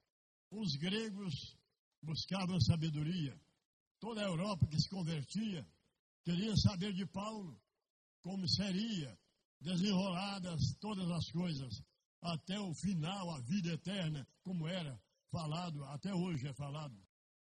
Os 0.51 0.75
gregos 0.75 1.57
buscavam 2.01 2.59
sabedoria. 2.61 3.39
Toda 3.99 4.21
a 4.21 4.25
Europa 4.25 4.67
que 4.67 4.79
se 4.79 4.89
convertia 4.89 5.67
queria 6.23 6.55
saber 6.55 6.93
de 6.93 7.05
Paulo 7.07 7.59
como 8.21 8.47
seria 8.47 9.17
desenroladas 9.59 10.75
todas 10.79 11.09
as 11.09 11.31
coisas 11.31 11.81
até 12.21 12.59
o 12.59 12.73
final, 12.73 13.31
a 13.31 13.39
vida 13.41 13.73
eterna, 13.73 14.27
como 14.43 14.67
era 14.67 14.99
falado, 15.31 15.83
até 15.85 16.13
hoje 16.13 16.47
é 16.47 16.53
falado. 16.53 17.06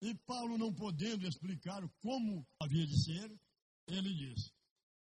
E 0.04 0.14
Paulo, 0.26 0.58
não 0.58 0.70
podendo 0.70 1.26
explicar 1.26 1.80
como 2.02 2.46
havia 2.61 2.87
de 2.87 3.04
ser, 3.04 3.40
ele 3.87 4.12
diz: 4.14 4.52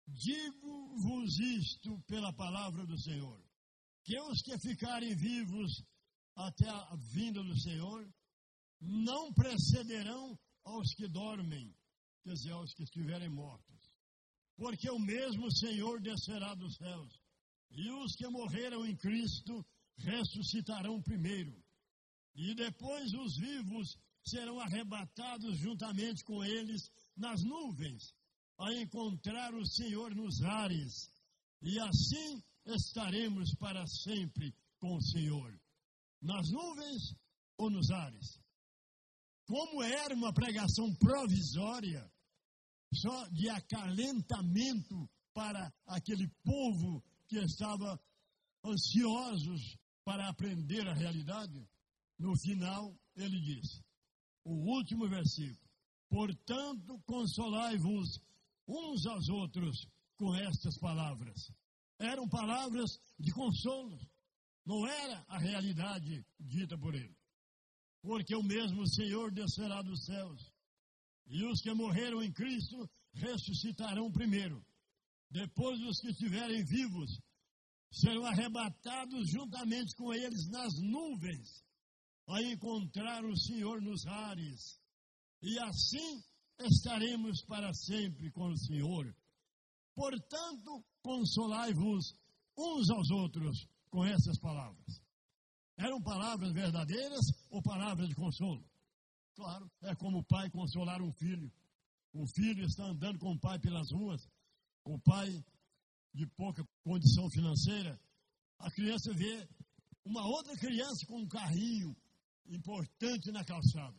Digo-vos 0.09 1.39
isto 1.39 2.03
pela 2.09 2.33
palavra 2.33 2.85
do 2.85 2.99
Senhor, 2.99 3.41
que 4.03 4.19
os 4.19 4.43
que 4.43 4.59
ficarem 4.59 5.15
vivos 5.15 5.85
até 6.35 6.69
a 6.69 6.97
vinda 7.15 7.41
do 7.41 7.57
Senhor 7.61 8.13
não 8.81 9.33
precederão 9.33 10.37
aos 10.65 10.93
que 10.97 11.07
dormem, 11.07 11.73
quer 12.25 12.33
dizer, 12.33 12.51
aos 12.51 12.75
que 12.75 12.83
estiverem 12.83 13.29
mortos. 13.29 13.95
Porque 14.57 14.91
o 14.91 14.99
mesmo 14.99 15.53
Senhor 15.53 16.01
descerá 16.01 16.53
dos 16.57 16.75
céus, 16.75 17.23
e 17.71 17.89
os 17.93 18.17
que 18.17 18.27
morreram 18.27 18.85
em 18.85 18.97
Cristo 18.97 19.65
ressuscitarão 19.99 21.01
primeiro. 21.01 21.63
E 22.35 22.57
depois 22.57 23.13
os 23.15 23.37
vivos 23.37 23.97
serão 24.25 24.61
arrebatados 24.61 25.59
juntamente 25.59 26.25
com 26.25 26.45
eles 26.45 26.91
nas 27.17 27.43
nuvens, 27.43 28.15
a 28.59 28.73
encontrar 28.75 29.55
o 29.55 29.67
Senhor 29.67 30.15
nos 30.15 30.43
ares. 30.43 31.11
E 31.63 31.79
assim 31.81 32.43
estaremos 32.67 33.55
para 33.55 33.87
sempre 33.87 34.55
com 34.79 34.97
o 34.97 35.03
Senhor. 35.03 35.59
Nas 36.21 36.51
nuvens 36.51 37.15
ou 37.57 37.71
nos 37.71 37.91
ares? 37.91 38.39
Como 39.47 39.83
era 39.83 40.15
uma 40.15 40.33
pregação 40.33 40.95
provisória, 40.95 42.11
só 42.95 43.27
de 43.29 43.49
acalentamento 43.49 45.09
para 45.33 45.73
aquele 45.87 46.29
povo 46.45 47.03
que 47.27 47.39
estava 47.39 48.01
ansiosos 48.65 49.77
para 50.05 50.29
aprender 50.29 50.87
a 50.87 50.95
realidade, 50.95 51.69
no 52.19 52.37
final 52.39 52.95
ele 53.17 53.41
diz, 53.41 53.83
o 54.45 54.53
último 54.53 55.09
versículo, 55.09 55.69
portanto 56.09 57.01
consolai-vos 57.07 58.21
uns 58.67 59.07
aos 59.07 59.29
outros 59.29 59.87
com 60.17 60.35
estas 60.35 60.79
palavras. 60.79 61.53
Eram 61.99 62.29
palavras 62.29 63.01
de 63.19 63.33
consolo, 63.33 63.99
não 64.65 64.87
era 64.87 65.25
a 65.29 65.39
realidade 65.39 66.25
dita 66.39 66.79
por 66.79 66.95
ele 66.95 67.21
porque 68.03 68.35
o 68.35 68.43
mesmo 68.43 68.87
Senhor 68.87 69.31
descerá 69.31 69.83
dos 69.83 70.05
céus. 70.05 70.53
E 71.27 71.45
os 71.45 71.61
que 71.61 71.73
morreram 71.73 72.23
em 72.23 72.33
Cristo 72.33 72.89
ressuscitarão 73.13 74.11
primeiro. 74.11 74.65
Depois, 75.31 75.81
os 75.83 76.01
que 76.01 76.09
estiverem 76.09 76.65
vivos 76.65 77.21
serão 77.93 78.25
arrebatados 78.25 79.31
juntamente 79.31 79.95
com 79.95 80.13
eles 80.13 80.49
nas 80.49 80.79
nuvens, 80.79 81.65
a 82.33 82.43
encontrar 82.43 83.25
o 83.25 83.37
Senhor 83.37 83.81
nos 83.83 84.07
ares. 84.07 84.81
E 85.43 85.59
assim 85.61 86.23
estaremos 86.61 87.43
para 87.45 87.73
sempre 87.73 88.31
com 88.31 88.49
o 88.49 88.57
Senhor. 88.57 89.15
Portanto, 89.95 90.85
consolai-vos 91.03 92.15
uns 92.57 92.91
aos 92.91 93.11
outros 93.11 93.67
com 93.91 94.05
essas 94.05 94.39
palavras. 94.39 95.03
Eram 95.77 96.01
palavras 96.03 96.53
verdadeiras 96.53 97.25
ou 97.51 97.63
palavras 97.63 98.09
de 98.09 98.15
consolo? 98.15 98.65
Claro, 99.35 99.71
é 99.83 99.95
como 99.95 100.19
o 100.19 100.25
pai 100.25 100.51
consolar 100.51 101.01
um 101.01 101.13
filho. 101.15 101.51
O 102.13 102.27
filho 102.27 102.65
está 102.65 102.85
andando 102.85 103.19
com 103.19 103.33
o 103.33 103.41
pai 103.41 103.59
pelas 103.59 103.91
ruas, 103.93 104.21
o 104.85 104.99
pai 105.01 105.29
de 106.13 106.27
pouca 106.37 106.63
condição 106.85 107.31
financeira. 107.31 107.99
A 108.59 108.71
criança 108.71 109.13
vê 109.15 109.49
uma 110.05 110.27
outra 110.27 110.55
criança 110.57 111.07
com 111.07 111.21
um 111.21 111.29
carrinho 111.29 111.97
importante 112.51 113.31
na 113.33 113.45
calçada. 113.45 113.99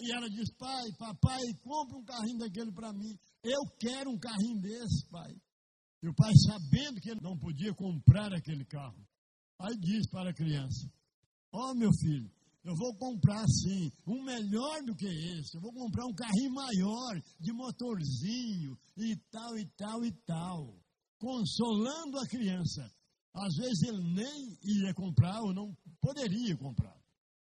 E 0.00 0.12
ela 0.12 0.28
diz: 0.28 0.50
Pai, 0.56 0.92
papai, 0.98 1.42
compra 1.62 1.98
um 1.98 2.04
carrinho 2.04 2.38
daquele 2.38 2.72
para 2.72 2.92
mim. 2.92 3.18
Eu 3.42 3.60
quero 3.78 4.10
um 4.10 4.18
carrinho 4.18 4.60
desse, 4.60 5.06
pai. 5.10 5.32
E 6.02 6.08
o 6.08 6.14
pai, 6.14 6.32
sabendo 6.46 7.00
que 7.00 7.10
ele 7.10 7.20
não 7.20 7.36
podia 7.38 7.74
comprar 7.74 8.32
aquele 8.32 8.64
carro, 8.64 9.06
aí 9.58 9.76
diz 9.78 10.08
para 10.10 10.30
a 10.30 10.34
criança: 10.34 10.90
Ó, 11.52 11.70
oh, 11.70 11.74
meu 11.74 11.90
filho, 11.92 12.30
eu 12.64 12.74
vou 12.76 12.94
comprar 12.96 13.44
sim, 13.46 13.90
um 14.06 14.22
melhor 14.22 14.82
do 14.84 14.94
que 14.94 15.06
esse. 15.06 15.56
Eu 15.56 15.62
vou 15.62 15.72
comprar 15.72 16.06
um 16.06 16.14
carrinho 16.14 16.52
maior, 16.52 17.20
de 17.38 17.52
motorzinho 17.52 18.78
e 18.96 19.16
tal, 19.30 19.58
e 19.58 19.66
tal, 19.76 20.04
e 20.04 20.12
tal. 20.26 20.80
Consolando 21.18 22.18
a 22.18 22.26
criança. 22.26 22.90
Às 23.34 23.54
vezes 23.56 23.82
ele 23.82 24.14
nem 24.14 24.58
ia 24.62 24.94
comprar 24.94 25.40
ou 25.40 25.54
não 25.54 25.74
poderia 26.00 26.56
comprar. 26.56 26.99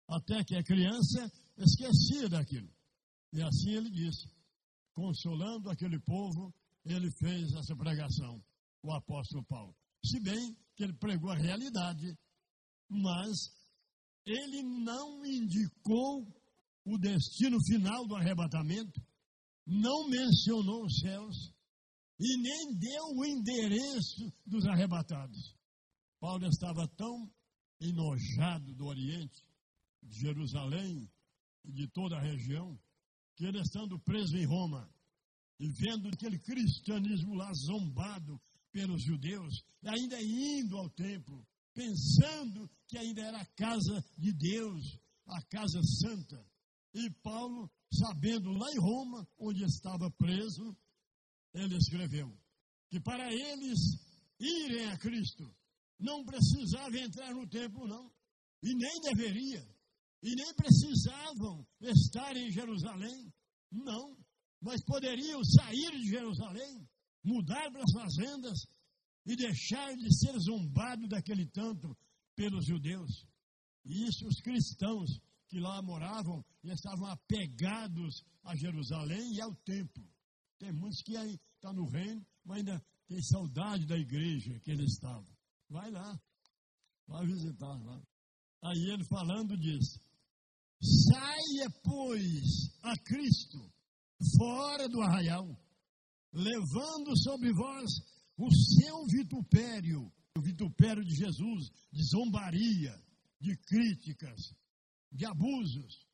Até 0.08 0.44
que 0.44 0.56
a 0.56 0.64
criança 0.64 1.32
esquecia 1.58 2.30
daquilo. 2.30 2.70
E 3.32 3.42
assim 3.42 3.72
ele 3.72 3.90
disse: 3.90 4.28
consolando 4.94 5.70
aquele 5.70 6.00
povo, 6.02 6.54
ele 6.86 7.10
fez 7.20 7.54
essa 7.54 7.76
pregação, 7.76 8.44
o 8.82 8.94
apóstolo 8.94 9.44
Paulo. 9.46 9.76
Se 10.06 10.20
bem 10.20 10.56
que 10.76 10.84
ele 10.84 10.94
pregou 10.94 11.32
a 11.32 11.38
realidade, 11.38 12.18
mas 12.90 13.38
ele 14.26 14.62
não 14.64 15.26
indicou 15.26 16.28
o 16.86 16.98
destino 16.98 17.58
final 17.66 18.06
do 18.08 18.16
arrebatamento, 18.16 19.02
não 19.66 20.10
mencionou 20.10 20.86
os 20.86 21.00
céus 21.00 21.54
e 22.20 22.38
nem 22.38 22.78
deu 22.78 23.04
o 23.16 23.26
endereço 23.26 24.32
dos 24.46 24.66
arrebatados. 24.66 25.56
Paulo 26.20 26.46
estava 26.46 26.88
tão 26.96 27.30
enojado 27.82 28.74
do 28.76 28.86
Oriente, 28.86 29.44
de 30.04 30.20
Jerusalém 30.20 31.10
e 31.66 31.72
de 31.72 31.88
toda 31.90 32.18
a 32.18 32.22
região, 32.22 32.80
que 33.36 33.46
ele 33.46 33.60
estando 33.60 34.00
preso 34.00 34.38
em 34.38 34.46
Roma 34.46 34.90
e 35.60 35.70
vendo 35.72 36.10
aquele 36.10 36.40
cristianismo 36.40 37.36
lá 37.36 37.52
zombado 37.54 38.40
pelos 38.72 39.04
judeus, 39.04 39.64
ainda 39.84 40.22
indo 40.22 40.78
ao 40.78 40.90
templo, 40.90 41.46
pensando 41.74 42.70
que 42.88 42.98
ainda 42.98 43.22
era 43.22 43.40
a 43.40 43.46
casa 43.56 44.04
de 44.18 44.34
Deus, 44.34 45.00
a 45.28 45.42
casa 45.44 45.80
santa. 46.02 46.46
E 46.94 47.10
Paulo, 47.22 47.72
sabendo 47.92 48.52
lá 48.52 48.72
em 48.72 48.80
Roma, 48.80 49.28
onde 49.38 49.64
estava 49.64 50.10
preso, 50.12 50.76
ele 51.54 51.76
escreveu 51.78 52.36
que 52.90 53.00
para 53.00 53.32
eles 53.32 53.80
irem 54.40 54.88
a 54.88 54.98
Cristo 54.98 55.56
não 56.00 56.24
precisava 56.26 56.98
entrar 56.98 57.34
no 57.34 57.48
templo, 57.48 57.88
não, 57.88 58.12
e 58.62 58.76
nem 58.76 59.02
deveria, 59.02 59.66
e 60.24 60.36
nem 60.36 60.54
precisavam 60.56 61.68
estar 61.82 62.36
em 62.38 62.50
Jerusalém, 62.50 63.32
não, 63.70 64.18
mas 64.62 64.82
poderiam 64.86 65.44
sair 65.44 65.92
de 65.92 66.10
Jerusalém, 66.10 66.88
mudar 67.22 67.70
para 67.70 67.84
as 67.84 67.92
fazendas 67.92 68.58
e 69.26 69.36
deixar 69.36 69.94
de 69.98 70.18
ser 70.18 70.40
zombado 70.40 71.08
daquele 71.10 71.46
tanto 71.48 71.96
pelos 72.36 72.66
judeus. 72.66 73.28
E 73.84 74.06
isso 74.08 74.26
os 74.26 74.40
cristãos 74.40 75.20
que 75.50 75.60
lá 75.60 75.82
moravam 75.82 76.44
e 76.64 76.72
estavam 76.72 77.08
apegados 77.08 78.24
a 78.44 78.56
Jerusalém 78.56 79.34
e 79.34 79.42
ao 79.42 79.54
templo. 79.58 80.10
Tem 80.58 80.72
muitos 80.72 81.02
que 81.02 81.18
aí 81.18 81.34
estão 81.34 81.72
tá 81.72 81.74
no 81.74 81.86
reino, 81.90 82.26
mas 82.46 82.60
ainda 82.60 82.82
tem 83.08 83.22
saudade 83.22 83.86
da 83.86 83.98
igreja 83.98 84.58
que 84.62 84.72
eles 84.72 84.94
estavam. 84.94 85.28
Vai 85.70 85.92
lá, 85.92 86.18
vai 87.08 87.26
visitar 87.26 87.78
lá. 87.84 88.02
Aí 88.62 88.90
ele 88.90 89.04
falando 89.04 89.58
diz: 89.58 90.00
Saia, 90.84 91.70
pois, 91.82 92.44
a 92.84 92.98
Cristo 93.00 93.58
fora 94.38 94.90
do 94.90 95.02
arraial, 95.02 95.48
levando 96.34 97.18
sobre 97.18 97.54
vós 97.54 97.90
o 98.38 98.50
seu 98.52 99.06
vitupério, 99.06 100.12
o 100.38 100.42
vitupério 100.42 101.04
de 101.04 101.16
Jesus, 101.16 101.70
de 101.92 102.04
zombaria, 102.04 102.94
de 103.40 103.56
críticas, 103.58 104.54
de 105.12 105.26
abusos, 105.26 106.06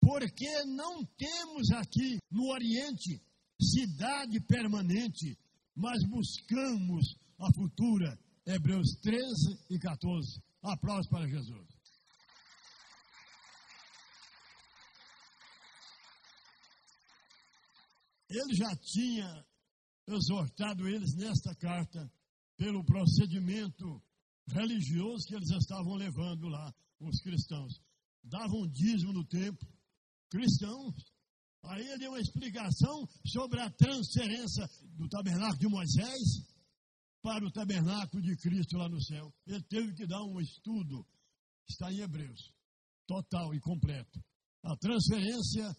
porque 0.00 0.64
não 0.64 1.04
temos 1.04 1.70
aqui 1.70 2.18
no 2.30 2.50
Oriente 2.50 3.22
cidade 3.60 4.40
permanente, 4.40 5.38
mas 5.74 5.98
buscamos 6.08 7.16
a 7.38 7.52
futura. 7.54 8.18
Hebreus 8.46 8.94
13 9.02 9.58
e 9.70 9.78
14. 9.78 10.42
Aplausos 10.62 11.08
para 11.08 11.28
Jesus. 11.28 11.77
Ele 18.28 18.54
já 18.54 18.76
tinha 18.76 19.46
exortado 20.06 20.86
eles 20.88 21.14
nesta 21.16 21.54
carta 21.56 22.10
pelo 22.56 22.84
procedimento 22.84 24.02
religioso 24.48 25.26
que 25.26 25.34
eles 25.34 25.50
estavam 25.50 25.94
levando 25.94 26.48
lá, 26.48 26.74
os 27.00 27.20
cristãos. 27.22 27.80
Davam 28.24 28.68
dízimo 28.68 29.12
no 29.12 29.24
templo, 29.26 29.68
cristãos. 30.30 30.94
Aí 31.64 31.86
ele 31.86 31.98
deu 31.98 32.10
uma 32.10 32.20
explicação 32.20 33.06
sobre 33.26 33.60
a 33.60 33.70
transferência 33.70 34.66
do 34.96 35.08
tabernáculo 35.08 35.58
de 35.58 35.68
Moisés 35.68 36.48
para 37.22 37.44
o 37.44 37.52
tabernáculo 37.52 38.22
de 38.22 38.36
Cristo 38.36 38.76
lá 38.76 38.88
no 38.88 39.02
céu. 39.02 39.32
Ele 39.46 39.62
teve 39.64 39.94
que 39.94 40.06
dar 40.06 40.22
um 40.22 40.40
estudo, 40.40 41.06
está 41.68 41.92
em 41.92 42.00
Hebreus, 42.00 42.54
total 43.06 43.54
e 43.54 43.60
completo. 43.60 44.20
A 44.64 44.76
transferência 44.76 45.76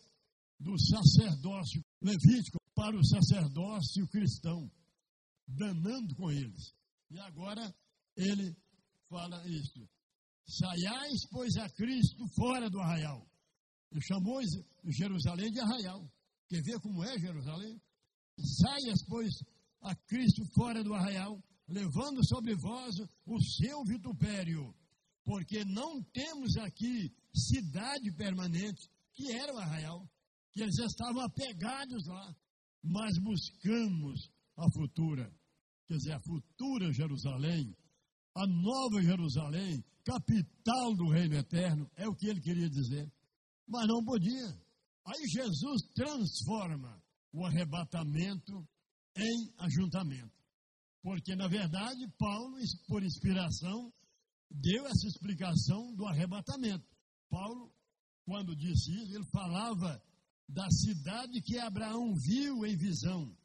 do 0.60 0.78
sacerdócio 0.78 1.84
levítico 2.02 2.60
para 2.76 2.98
o 2.98 3.06
sacerdócio 3.06 4.08
cristão, 4.08 4.72
danando 5.48 6.16
com 6.16 6.32
eles. 6.32 6.74
E 7.10 7.20
agora 7.20 7.74
ele 8.16 8.56
fala 9.10 9.46
isso. 9.48 9.88
Saiais, 10.48 11.26
pois, 11.30 11.56
a 11.58 11.70
Cristo 11.70 12.28
fora 12.36 12.70
do 12.70 12.80
arraial. 12.80 13.28
Ele 13.92 14.02
chamou 14.02 14.42
Jerusalém 14.88 15.52
de 15.52 15.60
arraial. 15.60 16.12
Quer 16.48 16.62
ver 16.64 16.80
como 16.80 17.04
é 17.04 17.20
Jerusalém? 17.20 17.80
Saias, 18.38 19.04
pois, 19.08 19.34
a 19.82 19.96
Cristo 19.96 20.44
fora 20.56 20.84
do 20.84 20.94
arraial, 20.94 21.44
levando 21.68 22.26
sobre 22.26 22.56
vós 22.56 22.96
o 23.26 23.40
seu 23.42 23.84
vitupério, 23.84 24.74
porque 25.24 25.64
não 25.66 26.02
temos 26.04 26.58
aqui 26.58 27.14
cidade 27.34 28.12
permanente, 28.14 28.90
que 29.14 29.32
era 29.32 29.54
o 29.54 29.58
arraial, 29.58 30.10
que 30.54 30.62
eles 30.62 30.78
estavam 30.80 31.22
apegados 31.22 32.06
lá, 32.08 32.36
mas 32.84 33.18
buscamos 33.20 34.32
a 34.58 34.70
futura, 34.72 35.32
quer 35.88 35.98
dizer, 35.98 36.14
a 36.14 36.22
futura 36.22 36.92
Jerusalém, 36.92 37.76
a 38.36 38.48
nova 38.48 39.02
Jerusalém, 39.02 39.84
capital 40.04 40.96
do 40.96 41.10
reino 41.10 41.36
eterno, 41.36 41.90
é 41.96 42.08
o 42.08 42.16
que 42.16 42.28
ele 42.28 42.42
queria 42.42 42.70
dizer, 42.70 43.12
mas 43.68 43.88
não 43.88 44.04
podia. 44.04 44.50
Aí 45.06 45.28
Jesus 45.28 45.82
transforma 45.94 47.02
o 47.34 47.46
arrebatamento 47.46 48.68
em 49.16 49.54
ajuntamento. 49.58 50.40
Porque, 51.02 51.36
na 51.36 51.48
verdade, 51.48 52.08
Paulo, 52.18 52.58
por 52.88 53.04
inspiração, 53.04 53.92
deu 54.50 54.86
essa 54.86 55.08
explicação 55.08 55.94
do 55.96 56.06
arrebatamento. 56.06 56.86
Paulo, 57.30 57.72
quando 58.26 58.56
disse 58.56 58.92
isso, 58.92 59.16
ele 59.16 59.26
falava 59.32 60.02
da 60.50 60.68
cidade 60.72 61.42
que 61.42 61.60
Abraão 61.60 62.16
viu 62.16 62.66
em 62.66 62.76
visão, 62.76 63.38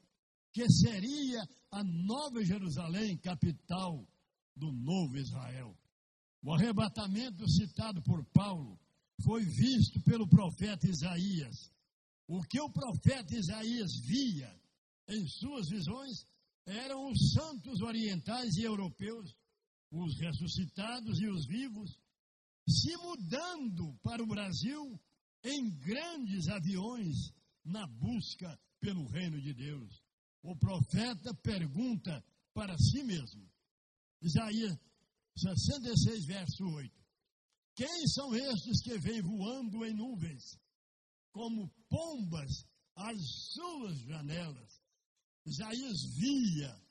que 0.52 0.66
seria 0.70 1.46
a 1.70 1.84
Nova 1.84 2.42
Jerusalém, 2.42 3.18
capital 3.18 4.08
do 4.56 4.72
novo 4.72 5.18
Israel. 5.18 5.76
O 6.42 6.52
arrebatamento 6.54 7.46
citado 7.48 8.02
por 8.02 8.24
Paulo 8.32 8.80
foi 9.22 9.44
visto 9.44 10.00
pelo 10.02 10.26
profeta 10.26 10.88
Isaías. 10.88 11.70
O 12.26 12.42
que 12.42 12.58
o 12.60 12.70
profeta 12.70 13.36
Isaías 13.36 13.90
via 14.00 14.50
em 15.08 15.26
suas 15.26 15.68
visões 15.68 16.26
eram 16.66 17.10
os 17.10 17.32
santos 17.32 17.82
orientais 17.82 18.56
e 18.56 18.62
europeus, 18.62 19.36
os 19.90 20.18
ressuscitados 20.18 21.20
e 21.20 21.28
os 21.28 21.46
vivos, 21.46 21.98
se 22.66 22.96
mudando 22.96 23.94
para 24.02 24.22
o 24.22 24.26
Brasil 24.26 24.98
em 25.44 25.70
grandes 25.78 26.48
aviões 26.48 27.32
na 27.64 27.86
busca 27.86 28.58
pelo 28.80 29.06
reino 29.08 29.40
de 29.40 29.52
Deus. 29.52 30.02
O 30.42 30.56
profeta 30.56 31.34
pergunta 31.42 32.24
para 32.52 32.76
si 32.78 33.02
mesmo. 33.04 33.48
Isaías 34.22 34.78
66, 35.36 36.24
verso 36.26 36.64
8. 36.64 37.04
Quem 37.76 38.06
são 38.08 38.34
estes 38.34 38.82
que 38.82 38.98
vêm 38.98 39.20
voando 39.20 39.84
em 39.84 39.94
nuvens, 39.94 40.42
como 41.32 41.68
pombas 41.88 42.64
às 42.94 43.18
suas 43.52 43.98
janelas? 44.02 44.80
Isaías 45.44 45.98
via 46.16 46.82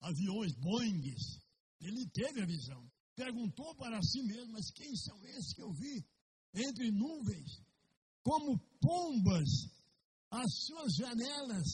aviões 0.00 0.52
Boeings, 0.56 1.40
ele 1.80 2.06
teve 2.10 2.42
a 2.42 2.46
visão. 2.46 2.90
Perguntou 3.14 3.74
para 3.76 4.02
si 4.02 4.22
mesmo: 4.22 4.52
Mas 4.52 4.70
quem 4.72 4.94
são 4.96 5.24
esses 5.26 5.54
que 5.54 5.62
eu 5.62 5.72
vi 5.72 6.04
entre 6.54 6.90
nuvens? 6.90 7.62
Como 8.22 8.58
pombas 8.80 9.48
às 10.30 10.64
suas 10.66 10.94
janelas. 10.94 11.66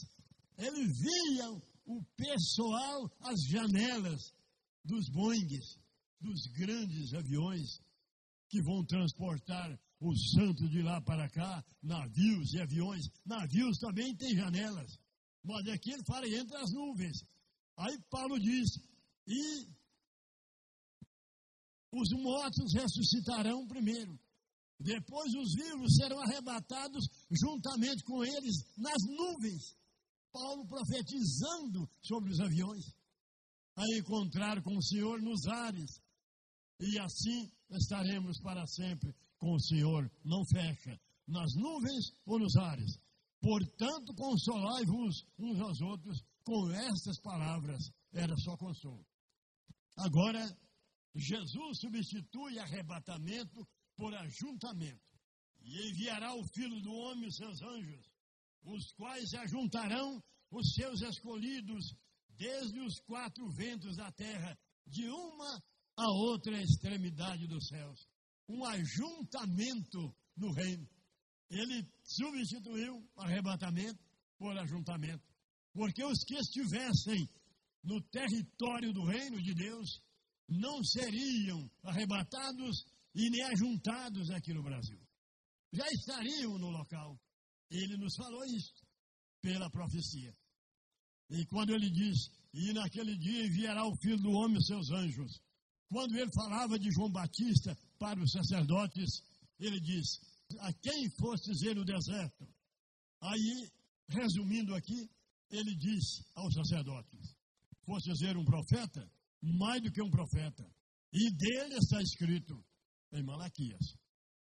Eles 0.57 0.99
viam 0.99 1.61
o 1.85 2.03
pessoal 2.15 3.09
às 3.21 3.39
janelas 3.49 4.33
dos 4.83 5.09
Boeings, 5.09 5.77
dos 6.19 6.47
grandes 6.57 7.13
aviões 7.13 7.79
que 8.49 8.61
vão 8.61 8.85
transportar 8.85 9.79
os 10.01 10.31
santos 10.31 10.69
de 10.69 10.81
lá 10.81 11.01
para 11.01 11.29
cá, 11.29 11.63
navios 11.81 12.53
e 12.53 12.61
aviões. 12.61 13.05
Navios 13.25 13.77
também 13.77 14.15
têm 14.15 14.35
janelas, 14.35 14.97
mas 15.43 15.67
aqui 15.67 15.91
ele 15.91 16.03
fala 16.05 16.27
entre 16.27 16.57
as 16.57 16.71
nuvens. 16.71 17.17
Aí 17.77 17.97
Paulo 18.09 18.39
diz: 18.39 18.69
e 19.27 19.67
os 21.91 22.09
mortos 22.21 22.73
ressuscitarão 22.73 23.67
primeiro. 23.67 24.19
Depois 24.79 25.33
os 25.33 25.53
vivos 25.55 25.95
serão 25.95 26.19
arrebatados 26.21 27.05
juntamente 27.29 28.03
com 28.03 28.23
eles 28.23 28.55
nas 28.77 29.03
nuvens. 29.07 29.75
Paulo 30.31 30.65
profetizando 30.67 31.89
sobre 32.01 32.31
os 32.31 32.39
aviões, 32.39 32.85
a 33.75 33.83
encontrar 33.97 34.61
com 34.61 34.77
o 34.77 34.83
Senhor 34.83 35.21
nos 35.21 35.45
ares. 35.47 35.89
E 36.79 36.97
assim 36.99 37.51
estaremos 37.71 38.39
para 38.41 38.65
sempre 38.67 39.13
com 39.37 39.53
o 39.53 39.59
Senhor. 39.59 40.09
Não 40.23 40.45
fecha, 40.45 40.97
nas 41.27 41.53
nuvens 41.55 42.13
ou 42.25 42.39
nos 42.39 42.55
ares. 42.55 42.97
Portanto, 43.41 44.13
consolai-vos 44.15 45.25
uns 45.37 45.59
aos 45.59 45.81
outros 45.81 46.21
com 46.43 46.71
estas 46.71 47.19
palavras. 47.21 47.81
Era 48.13 48.35
só 48.37 48.55
consolo. 48.57 49.05
Agora, 49.97 50.45
Jesus 51.15 51.79
substitui 51.79 52.59
arrebatamento 52.59 53.67
por 53.99 54.15
ajuntamento, 54.15 55.19
e 55.61 55.89
enviará 55.89 56.33
o 56.33 56.43
Filho 56.53 56.81
do 56.81 56.93
Homem 56.93 57.27
os 57.27 57.35
seus 57.35 57.61
anjos, 57.61 58.09
os 58.63 58.93
quais 58.93 59.33
ajuntarão 59.33 60.23
os 60.49 60.73
seus 60.73 61.01
escolhidos 61.01 61.93
desde 62.37 62.79
os 62.79 62.97
quatro 63.01 63.45
ventos 63.51 63.97
da 63.97 64.09
terra, 64.13 64.57
de 64.87 65.05
uma 65.09 65.61
a 65.97 66.07
outra 66.13 66.61
extremidade 66.61 67.45
dos 67.45 67.67
céus. 67.67 68.07
Um 68.47 68.63
ajuntamento 68.65 70.15
no 70.37 70.51
reino. 70.53 70.87
Ele 71.49 71.85
substituiu 72.03 73.05
arrebatamento 73.17 74.01
por 74.37 74.57
ajuntamento. 74.57 75.23
Porque 75.73 76.03
os 76.05 76.23
que 76.23 76.35
estivessem 76.35 77.29
no 77.83 78.01
território 78.09 78.93
do 78.93 79.05
reino 79.05 79.41
de 79.41 79.53
Deus 79.53 80.01
não 80.47 80.81
seriam 80.83 81.69
arrebatados 81.83 82.85
e 83.15 83.29
nem 83.29 83.43
ajuntados 83.43 84.29
aqui 84.31 84.53
no 84.53 84.63
Brasil. 84.63 84.99
Já 85.73 85.85
estariam 85.87 86.57
no 86.57 86.69
local. 86.69 87.19
Ele 87.69 87.97
nos 87.97 88.15
falou 88.15 88.43
isso. 88.45 88.87
pela 89.41 89.69
profecia. 89.69 90.35
E 91.29 91.45
quando 91.45 91.69
ele 91.73 91.89
diz, 91.89 92.17
e 92.53 92.73
naquele 92.73 93.15
dia 93.17 93.45
enviará 93.45 93.85
o 93.85 93.95
filho 94.01 94.17
do 94.17 94.31
homem 94.31 94.59
seus 94.61 94.89
anjos. 94.91 95.39
Quando 95.87 96.15
ele 96.17 96.29
falava 96.33 96.77
de 96.77 96.91
João 96.91 97.11
Batista 97.11 97.77
para 97.97 98.19
os 98.19 98.31
sacerdotes, 98.31 99.21
ele 99.59 99.79
diz: 99.79 100.19
A 100.59 100.73
quem 100.73 101.09
foste 101.11 101.51
dizer 101.51 101.75
no 101.75 101.85
deserto? 101.85 102.47
Aí, 103.21 103.69
resumindo 104.09 104.75
aqui, 104.75 105.09
ele 105.49 105.75
diz 105.75 106.21
aos 106.35 106.53
sacerdotes: 106.53 107.35
Fosse 107.85 108.11
dizer 108.11 108.37
um 108.37 108.45
profeta? 108.45 109.09
Mais 109.41 109.81
do 109.81 109.91
que 109.91 110.01
um 110.01 110.11
profeta. 110.11 110.69
E 111.13 111.31
dele 111.31 111.75
está 111.75 112.01
escrito 112.01 112.61
em 113.11 113.23
Malaquias: 113.23 113.97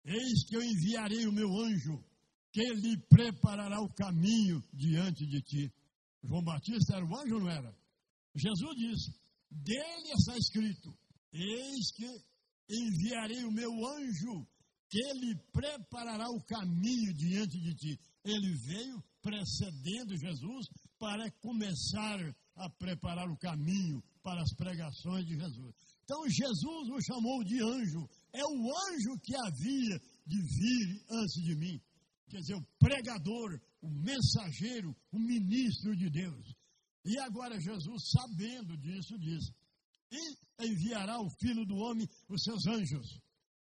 Eis 0.04 0.44
que 0.46 0.56
eu 0.56 0.62
enviarei 0.62 1.26
o 1.26 1.32
meu 1.32 1.48
anjo, 1.60 2.04
que 2.52 2.62
lhe 2.74 2.96
preparará 3.08 3.80
o 3.80 3.92
caminho 3.94 4.62
diante 4.72 5.26
de 5.26 5.42
ti. 5.42 5.72
João 6.22 6.42
Batista 6.42 6.96
era 6.96 7.04
o 7.04 7.16
anjo 7.16 7.34
ou 7.34 7.40
não 7.40 7.50
era? 7.50 7.76
Jesus 8.34 8.76
disse: 8.76 9.10
Dele 9.50 10.12
está 10.18 10.36
escrito: 10.36 10.96
Eis 11.32 11.92
que 11.92 12.06
enviarei 12.68 13.44
o 13.44 13.52
meu 13.52 13.70
anjo, 13.86 14.46
que 14.88 15.12
lhe 15.14 15.34
preparará 15.52 16.28
o 16.30 16.42
caminho 16.44 17.14
diante 17.14 17.60
de 17.60 17.74
ti. 17.74 18.00
Ele 18.24 18.54
veio 18.66 19.02
precedendo 19.22 20.16
Jesus 20.16 20.66
para 20.98 21.30
começar 21.40 22.18
a 22.56 22.70
preparar 22.70 23.28
o 23.28 23.36
caminho 23.36 24.02
para 24.22 24.42
as 24.42 24.54
pregações 24.54 25.26
de 25.26 25.34
Jesus. 25.34 25.74
Então 26.04 26.22
Jesus 26.28 26.88
o 26.88 27.00
chamou 27.02 27.44
de 27.44 27.62
anjo. 27.62 28.08
É 28.32 28.44
o 28.44 28.76
anjo 28.88 29.20
que 29.22 29.34
havia 29.36 29.98
de 30.26 30.42
vir 30.42 31.04
antes 31.10 31.42
de 31.42 31.54
mim. 31.56 31.80
Quer 32.28 32.38
dizer, 32.38 32.54
o 32.54 32.66
pregador, 32.78 33.60
o 33.80 33.88
mensageiro, 33.88 34.94
o 35.12 35.18
ministro 35.18 35.96
de 35.96 36.10
Deus. 36.10 36.54
E 37.04 37.18
agora 37.20 37.60
Jesus, 37.60 38.10
sabendo 38.10 38.76
disso, 38.78 39.16
diz: 39.18 39.44
E 40.10 40.66
enviará 40.66 41.20
o 41.20 41.30
filho 41.38 41.64
do 41.64 41.76
homem 41.76 42.08
os 42.28 42.42
seus 42.42 42.66
anjos, 42.66 43.06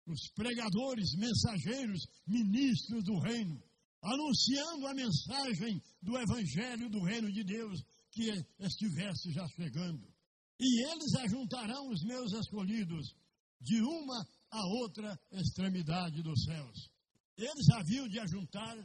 os 0.06 0.30
pregadores, 0.36 1.16
mensageiros, 1.16 2.06
ministros 2.28 3.04
do 3.06 3.20
reino, 3.20 3.64
anunciando 4.02 4.88
a 4.88 4.94
mensagem 4.94 5.82
do 6.02 6.18
evangelho 6.18 6.90
do 6.90 7.04
reino 7.04 7.32
de 7.32 7.44
Deus 7.44 7.82
que 8.12 8.30
estivesse 8.60 9.32
já 9.32 9.48
chegando. 9.56 10.06
E 10.60 10.92
eles 10.92 11.16
ajuntarão 11.16 11.90
os 11.90 12.04
meus 12.04 12.34
escolhidos 12.34 13.16
de 13.62 13.82
uma 13.82 14.28
a 14.52 14.66
outra 14.68 15.18
extremidade 15.32 16.22
dos 16.22 16.44
céus. 16.44 16.90
Eles 17.38 17.70
haviam 17.70 18.08
de 18.08 18.20
ajuntar 18.20 18.78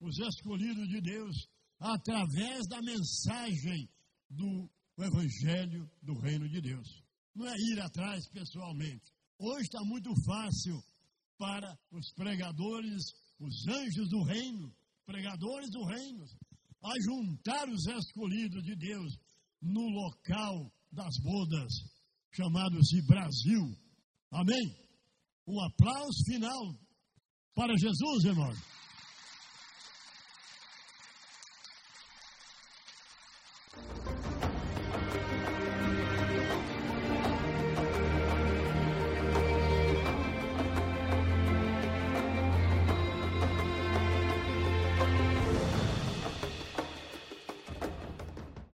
os 0.00 0.18
escolhidos 0.18 0.86
de 0.88 1.00
Deus 1.00 1.48
através 1.78 2.66
da 2.68 2.80
mensagem 2.82 3.88
do 4.28 4.70
Evangelho 4.98 5.90
do 6.02 6.18
Reino 6.20 6.48
de 6.48 6.60
Deus. 6.60 7.02
Não 7.34 7.46
é 7.46 7.54
ir 7.56 7.80
atrás 7.80 8.28
pessoalmente. 8.28 9.12
Hoje 9.38 9.62
está 9.62 9.82
muito 9.84 10.10
fácil 10.24 10.82
para 11.38 11.78
os 11.90 12.12
pregadores, 12.12 13.02
os 13.38 13.66
anjos 13.68 14.08
do 14.08 14.22
reino, 14.22 14.74
pregadores 15.04 15.70
do 15.70 15.84
reino, 15.84 16.24
ajuntar 16.82 17.68
os 17.68 17.86
escolhidos 17.86 18.62
de 18.62 18.76
Deus 18.76 19.18
no 19.60 19.88
local 19.88 20.72
das 20.92 21.18
bodas, 21.18 21.72
chamado-se 22.32 23.02
Brasil. 23.02 23.76
Amém? 24.30 24.85
Um 25.46 25.60
aplauso 25.64 26.24
final 26.24 26.74
para 27.54 27.72
Jesus, 27.76 28.24
irmão. 28.24 28.52